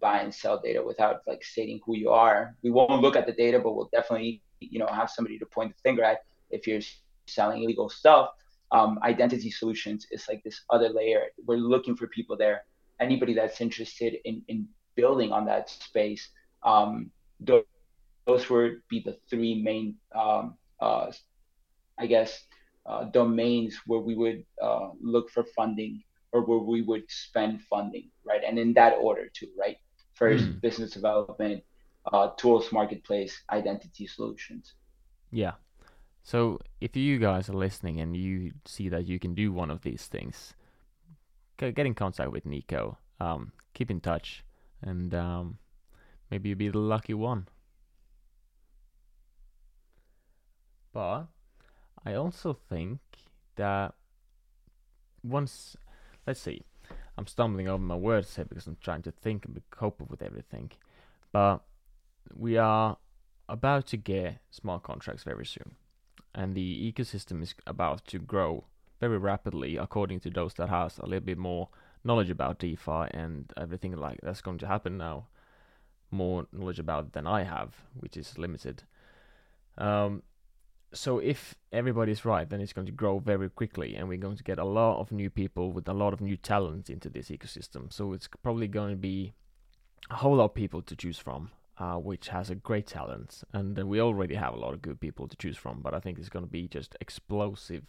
buy 0.00 0.18
and 0.18 0.34
sell 0.34 0.60
data 0.60 0.82
without 0.82 1.20
like 1.24 1.44
stating 1.44 1.78
who 1.86 1.96
you 1.96 2.10
are. 2.10 2.56
We 2.64 2.72
won't 2.72 3.00
look 3.00 3.14
at 3.14 3.24
the 3.24 3.32
data, 3.32 3.60
but 3.60 3.76
we'll 3.76 3.90
definitely, 3.92 4.42
you 4.58 4.80
know, 4.80 4.88
have 4.88 5.08
somebody 5.08 5.38
to 5.38 5.46
point 5.46 5.72
the 5.72 5.80
finger 5.84 6.02
at 6.02 6.24
if 6.50 6.66
you're 6.66 6.80
selling 7.28 7.62
illegal 7.62 7.88
stuff. 7.88 8.30
Um, 8.72 8.98
identity 9.04 9.52
solutions 9.52 10.08
is 10.10 10.26
like 10.28 10.42
this 10.42 10.62
other 10.70 10.88
layer. 10.88 11.26
We're 11.46 11.58
looking 11.58 11.94
for 11.94 12.08
people 12.08 12.36
there. 12.36 12.64
Anybody 12.98 13.34
that's 13.34 13.60
interested 13.60 14.16
in, 14.24 14.42
in 14.48 14.66
building 14.96 15.30
on 15.30 15.46
that 15.46 15.70
space. 15.70 16.28
Um, 16.64 17.12
those, 17.38 17.66
those 18.26 18.50
would 18.50 18.82
be 18.88 18.98
the 18.98 19.16
three 19.30 19.62
main, 19.62 19.94
um, 20.12 20.56
uh, 20.80 21.12
I 22.00 22.06
guess, 22.06 22.42
uh, 22.88 23.04
domains 23.04 23.78
where 23.86 24.00
we 24.00 24.14
would 24.14 24.44
uh, 24.62 24.88
look 25.00 25.30
for 25.30 25.44
funding 25.56 26.02
or 26.32 26.42
where 26.44 26.58
we 26.58 26.82
would 26.82 27.04
spend 27.08 27.62
funding, 27.62 28.10
right? 28.24 28.42
And 28.46 28.58
in 28.58 28.72
that 28.74 28.94
order 29.00 29.28
too, 29.32 29.48
right? 29.58 29.76
First, 30.14 30.44
mm. 30.44 30.60
business 30.60 30.92
development, 30.92 31.62
uh, 32.12 32.30
tools, 32.36 32.72
marketplace, 32.72 33.42
identity 33.50 34.06
solutions. 34.06 34.74
Yeah, 35.30 35.52
so 36.26 36.58
if 36.80 36.96
you 36.96 37.20
guys 37.20 37.48
are 37.48 37.52
listening 37.52 38.00
and 38.00 38.16
you 38.16 38.50
see 38.64 38.88
that 38.88 39.06
you 39.06 39.20
can 39.20 39.32
do 39.32 39.52
one 39.52 39.70
of 39.70 39.82
these 39.82 40.06
things, 40.06 40.54
get 41.56 41.78
in 41.78 41.94
contact 41.94 42.32
with 42.32 42.44
Nico. 42.44 42.98
Um, 43.20 43.52
keep 43.74 43.92
in 43.92 44.00
touch, 44.00 44.42
and 44.82 45.14
um, 45.14 45.58
maybe 46.28 46.48
you'll 46.48 46.58
be 46.58 46.68
the 46.68 46.80
lucky 46.80 47.14
one. 47.14 47.46
But 50.92 51.26
I 52.06 52.14
also 52.14 52.56
think 52.68 53.00
that 53.56 53.94
once, 55.24 55.76
let's 56.26 56.40
see, 56.40 56.62
I'm 57.18 57.26
stumbling 57.26 57.68
over 57.68 57.82
my 57.82 57.96
words 57.96 58.36
here 58.36 58.44
because 58.44 58.66
I'm 58.68 58.76
trying 58.80 59.02
to 59.02 59.10
think 59.10 59.44
and 59.44 59.60
cope 59.70 60.00
with 60.08 60.22
everything. 60.22 60.70
But 61.32 61.64
we 62.32 62.56
are 62.56 62.96
about 63.48 63.86
to 63.88 63.96
get 63.96 64.38
smart 64.50 64.84
contracts 64.84 65.24
very 65.24 65.44
soon 65.44 65.74
and 66.36 66.54
the 66.54 66.92
ecosystem 66.92 67.42
is 67.42 67.54
about 67.66 68.06
to 68.06 68.18
grow 68.18 68.64
very 69.00 69.18
rapidly 69.18 69.76
according 69.76 70.20
to 70.20 70.30
those 70.30 70.54
that 70.54 70.68
has 70.68 70.98
a 70.98 71.06
little 71.06 71.24
bit 71.24 71.38
more 71.38 71.68
knowledge 72.04 72.30
about 72.30 72.58
DeFi 72.58 73.08
and 73.10 73.52
everything 73.56 73.96
like 73.96 74.20
that's 74.22 74.42
going 74.42 74.58
to 74.58 74.66
happen 74.66 74.96
now. 74.96 75.26
More 76.10 76.46
knowledge 76.52 76.78
about 76.78 77.12
than 77.12 77.26
I 77.26 77.42
have, 77.42 77.74
which 77.98 78.16
is 78.16 78.38
limited. 78.38 78.84
Um, 79.76 80.22
so 80.92 81.18
if 81.18 81.54
everybody 81.72 82.12
is 82.12 82.24
right, 82.24 82.48
then 82.48 82.60
it's 82.60 82.72
going 82.72 82.86
to 82.86 82.92
grow 82.92 83.18
very 83.18 83.50
quickly, 83.50 83.96
and 83.96 84.08
we're 84.08 84.16
going 84.16 84.36
to 84.36 84.44
get 84.44 84.58
a 84.58 84.64
lot 84.64 85.00
of 85.00 85.12
new 85.12 85.30
people 85.30 85.72
with 85.72 85.88
a 85.88 85.94
lot 85.94 86.12
of 86.12 86.20
new 86.20 86.36
talent 86.36 86.88
into 86.90 87.08
this 87.08 87.28
ecosystem. 87.28 87.92
So 87.92 88.12
it's 88.12 88.28
probably 88.42 88.68
going 88.68 88.90
to 88.90 88.96
be 88.96 89.34
a 90.10 90.16
whole 90.16 90.36
lot 90.36 90.46
of 90.46 90.54
people 90.54 90.82
to 90.82 90.96
choose 90.96 91.18
from 91.18 91.50
uh, 91.78 91.96
which 91.96 92.28
has 92.28 92.50
a 92.50 92.54
great 92.54 92.86
talent, 92.86 93.42
and 93.52 93.76
we 93.88 94.00
already 94.00 94.34
have 94.34 94.54
a 94.54 94.58
lot 94.58 94.72
of 94.72 94.80
good 94.80 94.98
people 94.98 95.28
to 95.28 95.36
choose 95.36 95.56
from. 95.56 95.80
But 95.82 95.94
I 95.94 96.00
think 96.00 96.18
it's 96.18 96.28
going 96.28 96.44
to 96.44 96.50
be 96.50 96.68
just 96.68 96.96
explosive 97.00 97.84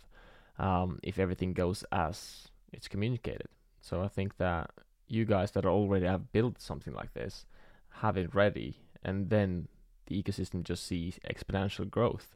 um, 0.60 0.99
if 1.03 1.19
everything 1.19 1.53
goes 1.53 1.83
as 1.91 2.49
it's 2.73 2.88
communicated. 2.88 3.47
So 3.81 4.01
I 4.01 4.10
think 4.10 4.38
that 4.38 4.71
you 5.07 5.23
guys 5.23 5.51
that 5.51 5.65
already 5.65 6.05
have 6.05 6.33
built 6.33 6.62
something 6.62 6.93
like 6.93 7.13
this 7.13 7.45
have 8.01 8.17
it 8.17 8.36
ready, 8.36 8.81
and 9.03 9.29
then 9.29 9.69
the 10.07 10.21
ecosystem 10.21 10.63
just 10.63 10.86
sees 10.86 11.19
exponential 11.29 11.89
growth. 11.89 12.36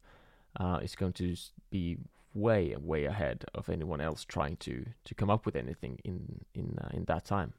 Uh, 0.60 0.80
it's 0.82 0.96
going 0.96 1.14
to 1.14 1.36
be 1.70 1.98
way 2.34 2.76
way 2.80 3.06
ahead 3.06 3.44
of 3.54 3.70
anyone 3.70 4.00
else 4.00 4.24
trying 4.24 4.56
to 4.56 4.86
to 5.04 5.14
come 5.14 5.30
up 5.30 5.46
with 5.46 5.56
anything 5.56 6.00
in 6.04 6.46
in 6.54 6.78
uh, 6.82 6.90
in 6.94 7.06
that 7.06 7.26
time. 7.26 7.54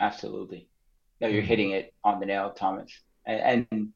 Absolutely. 0.00 0.68
No, 1.20 1.28
you're 1.28 1.42
hitting 1.42 1.70
it 1.70 1.94
on 2.02 2.18
the 2.18 2.26
nail, 2.26 2.50
Thomas. 2.50 2.90
And, 3.24 3.66
and 3.72 3.92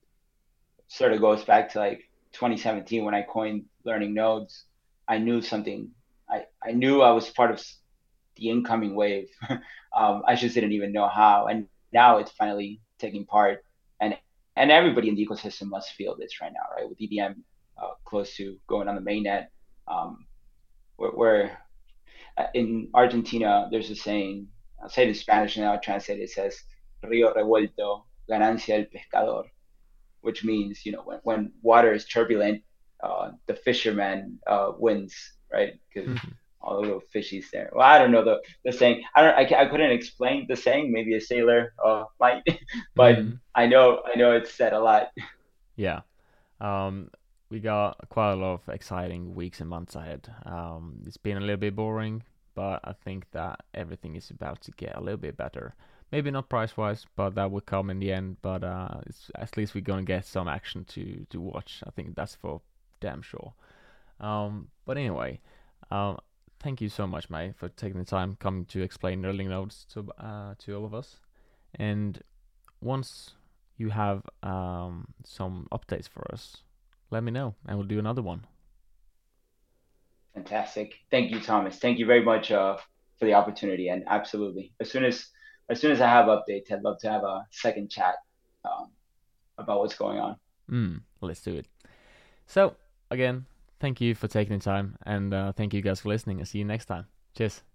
sort 0.86 1.12
of 1.12 1.20
goes 1.20 1.42
back 1.44 1.72
to 1.72 1.80
like 1.80 2.08
2017 2.32 3.04
when 3.04 3.14
I 3.14 3.22
coined 3.22 3.64
learning 3.84 4.14
nodes. 4.14 4.64
I 5.08 5.18
knew 5.18 5.42
something. 5.42 5.90
I, 6.30 6.44
I 6.64 6.70
knew 6.70 7.02
I 7.02 7.10
was 7.10 7.28
part 7.30 7.50
of 7.50 7.64
the 8.36 8.50
incoming 8.50 8.94
wave. 8.94 9.28
um, 9.96 10.22
I 10.26 10.36
just 10.36 10.54
didn't 10.54 10.72
even 10.72 10.92
know 10.92 11.08
how. 11.08 11.46
And 11.46 11.66
now 11.92 12.18
it's 12.18 12.30
finally 12.30 12.80
taking 13.00 13.26
part. 13.26 13.64
And 14.00 14.16
and 14.56 14.70
everybody 14.70 15.08
in 15.08 15.14
the 15.14 15.26
ecosystem 15.26 15.68
must 15.68 15.90
feel 15.92 16.16
this 16.18 16.40
right 16.40 16.52
now, 16.52 16.74
right? 16.74 16.88
With 16.88 16.98
EVM 17.00 17.40
uh, 17.80 17.94
close 18.04 18.34
to 18.36 18.56
going 18.66 18.88
on 18.88 18.94
the 18.94 19.02
mainnet, 19.02 19.46
um, 19.86 20.26
where, 20.96 21.58
uh, 22.38 22.46
in 22.54 22.88
Argentina 22.94 23.68
there's 23.70 23.90
a 23.90 23.96
saying. 23.96 24.48
I'll 24.82 24.90
say 24.90 25.04
it 25.04 25.08
in 25.08 25.14
Spanish 25.14 25.56
and 25.56 25.64
I'll 25.64 25.80
translate 25.80 26.20
it. 26.20 26.24
It 26.24 26.30
says, 26.30 26.62
río 27.04 27.34
revuelto, 27.34 28.04
ganancia 28.30 28.76
del 28.76 28.86
pescador, 28.92 29.44
which 30.20 30.44
means, 30.44 30.84
you 30.84 30.92
know, 30.92 31.02
when, 31.02 31.20
when 31.22 31.52
water 31.62 31.94
is 31.94 32.04
turbulent, 32.06 32.62
uh, 33.02 33.30
the 33.46 33.54
fisherman 33.54 34.38
uh, 34.46 34.72
wins, 34.78 35.14
right? 35.52 35.80
Because 35.88 36.10
mm-hmm. 36.10 36.28
All 36.66 36.76
the 36.76 36.82
little 36.82 37.02
fishies 37.14 37.46
there. 37.52 37.70
Well, 37.72 37.86
I 37.86 37.98
don't 37.98 38.10
know 38.10 38.24
the, 38.24 38.40
the 38.64 38.72
saying. 38.72 39.04
I 39.14 39.22
don't. 39.22 39.36
I, 39.36 39.62
I 39.62 39.66
couldn't 39.66 39.92
explain 39.92 40.46
the 40.48 40.56
saying. 40.56 40.92
Maybe 40.92 41.14
a 41.14 41.20
sailor 41.20 41.72
uh, 41.82 42.04
might, 42.20 42.42
but 42.94 43.16
mm-hmm. 43.16 43.34
I 43.54 43.66
know. 43.66 44.02
I 44.04 44.18
know 44.18 44.32
it's 44.32 44.52
said 44.52 44.72
a 44.72 44.80
lot. 44.80 45.08
Yeah. 45.78 46.00
Um, 46.58 47.10
we 47.50 47.60
got 47.60 48.08
quite 48.08 48.32
a 48.32 48.36
lot 48.36 48.54
of 48.54 48.74
exciting 48.74 49.34
weeks 49.34 49.60
and 49.60 49.68
months 49.68 49.94
ahead. 49.94 50.26
Um, 50.46 51.02
it's 51.06 51.18
been 51.18 51.36
a 51.36 51.40
little 51.40 51.58
bit 51.58 51.76
boring, 51.76 52.22
but 52.54 52.80
I 52.82 52.94
think 53.04 53.26
that 53.32 53.60
everything 53.74 54.16
is 54.16 54.30
about 54.30 54.62
to 54.62 54.70
get 54.72 54.96
a 54.96 55.00
little 55.00 55.18
bit 55.18 55.36
better. 55.36 55.74
Maybe 56.10 56.30
not 56.30 56.48
price 56.48 56.78
wise, 56.78 57.04
but 57.14 57.34
that 57.34 57.50
will 57.50 57.60
come 57.60 57.90
in 57.90 57.98
the 57.98 58.10
end. 58.10 58.38
But 58.40 58.64
uh, 58.64 59.00
at 59.34 59.54
least 59.58 59.74
we're 59.74 59.82
gonna 59.82 60.02
get 60.02 60.24
some 60.24 60.48
action 60.48 60.86
to 60.86 61.26
to 61.28 61.40
watch. 61.42 61.82
I 61.86 61.90
think 61.90 62.16
that's 62.16 62.36
for 62.36 62.62
damn 63.00 63.22
sure. 63.22 63.52
Um, 64.20 64.68
but 64.86 64.96
anyway, 64.96 65.40
um, 65.90 66.18
thank 66.66 66.80
you 66.80 66.88
so 66.88 67.06
much, 67.06 67.30
May, 67.30 67.52
for 67.52 67.68
taking 67.68 68.00
the 68.00 68.04
time 68.04 68.36
coming 68.40 68.64
to 68.64 68.82
explain 68.82 69.22
Learning 69.22 69.48
Nodes 69.50 69.86
to 69.92 70.10
uh, 70.18 70.54
to 70.58 70.74
all 70.74 70.84
of 70.84 70.94
us. 70.94 71.20
And 71.76 72.20
once 72.80 73.34
you 73.76 73.90
have 73.90 74.22
um, 74.42 75.14
some 75.24 75.68
updates 75.70 76.08
for 76.08 76.26
us, 76.32 76.64
let 77.12 77.22
me 77.22 77.30
know, 77.30 77.54
and 77.66 77.78
we'll 77.78 77.86
do 77.86 78.00
another 78.00 78.20
one. 78.20 78.46
Fantastic. 80.34 80.94
Thank 81.08 81.30
you, 81.30 81.38
Thomas. 81.38 81.78
Thank 81.78 82.00
you 82.00 82.06
very 82.06 82.24
much 82.24 82.50
uh, 82.50 82.76
for 83.18 83.26
the 83.26 83.34
opportunity. 83.34 83.88
And 83.88 84.02
absolutely, 84.08 84.72
as 84.80 84.90
soon 84.90 85.04
as 85.04 85.24
as 85.70 85.80
soon 85.80 85.92
as 85.92 86.00
I 86.00 86.08
have 86.08 86.26
updates, 86.26 86.72
I'd 86.72 86.82
love 86.82 86.98
to 87.02 87.08
have 87.08 87.22
a 87.22 87.46
second 87.52 87.90
chat 87.92 88.16
um, 88.64 88.90
about 89.56 89.78
what's 89.78 89.94
going 89.94 90.18
on. 90.18 90.36
Mm, 90.68 91.02
let's 91.20 91.42
do 91.42 91.54
it. 91.54 91.66
So 92.48 92.74
again, 93.08 93.46
thank 93.80 94.00
you 94.00 94.14
for 94.14 94.28
taking 94.28 94.58
the 94.58 94.64
time, 94.64 94.96
and 95.04 95.32
uh, 95.32 95.52
thank 95.52 95.74
you 95.74 95.82
guys 95.82 96.00
for 96.00 96.08
listening. 96.08 96.38
I'll 96.40 96.46
see 96.46 96.58
you 96.58 96.64
next 96.64 96.86
time. 96.86 97.06
Cheers. 97.36 97.66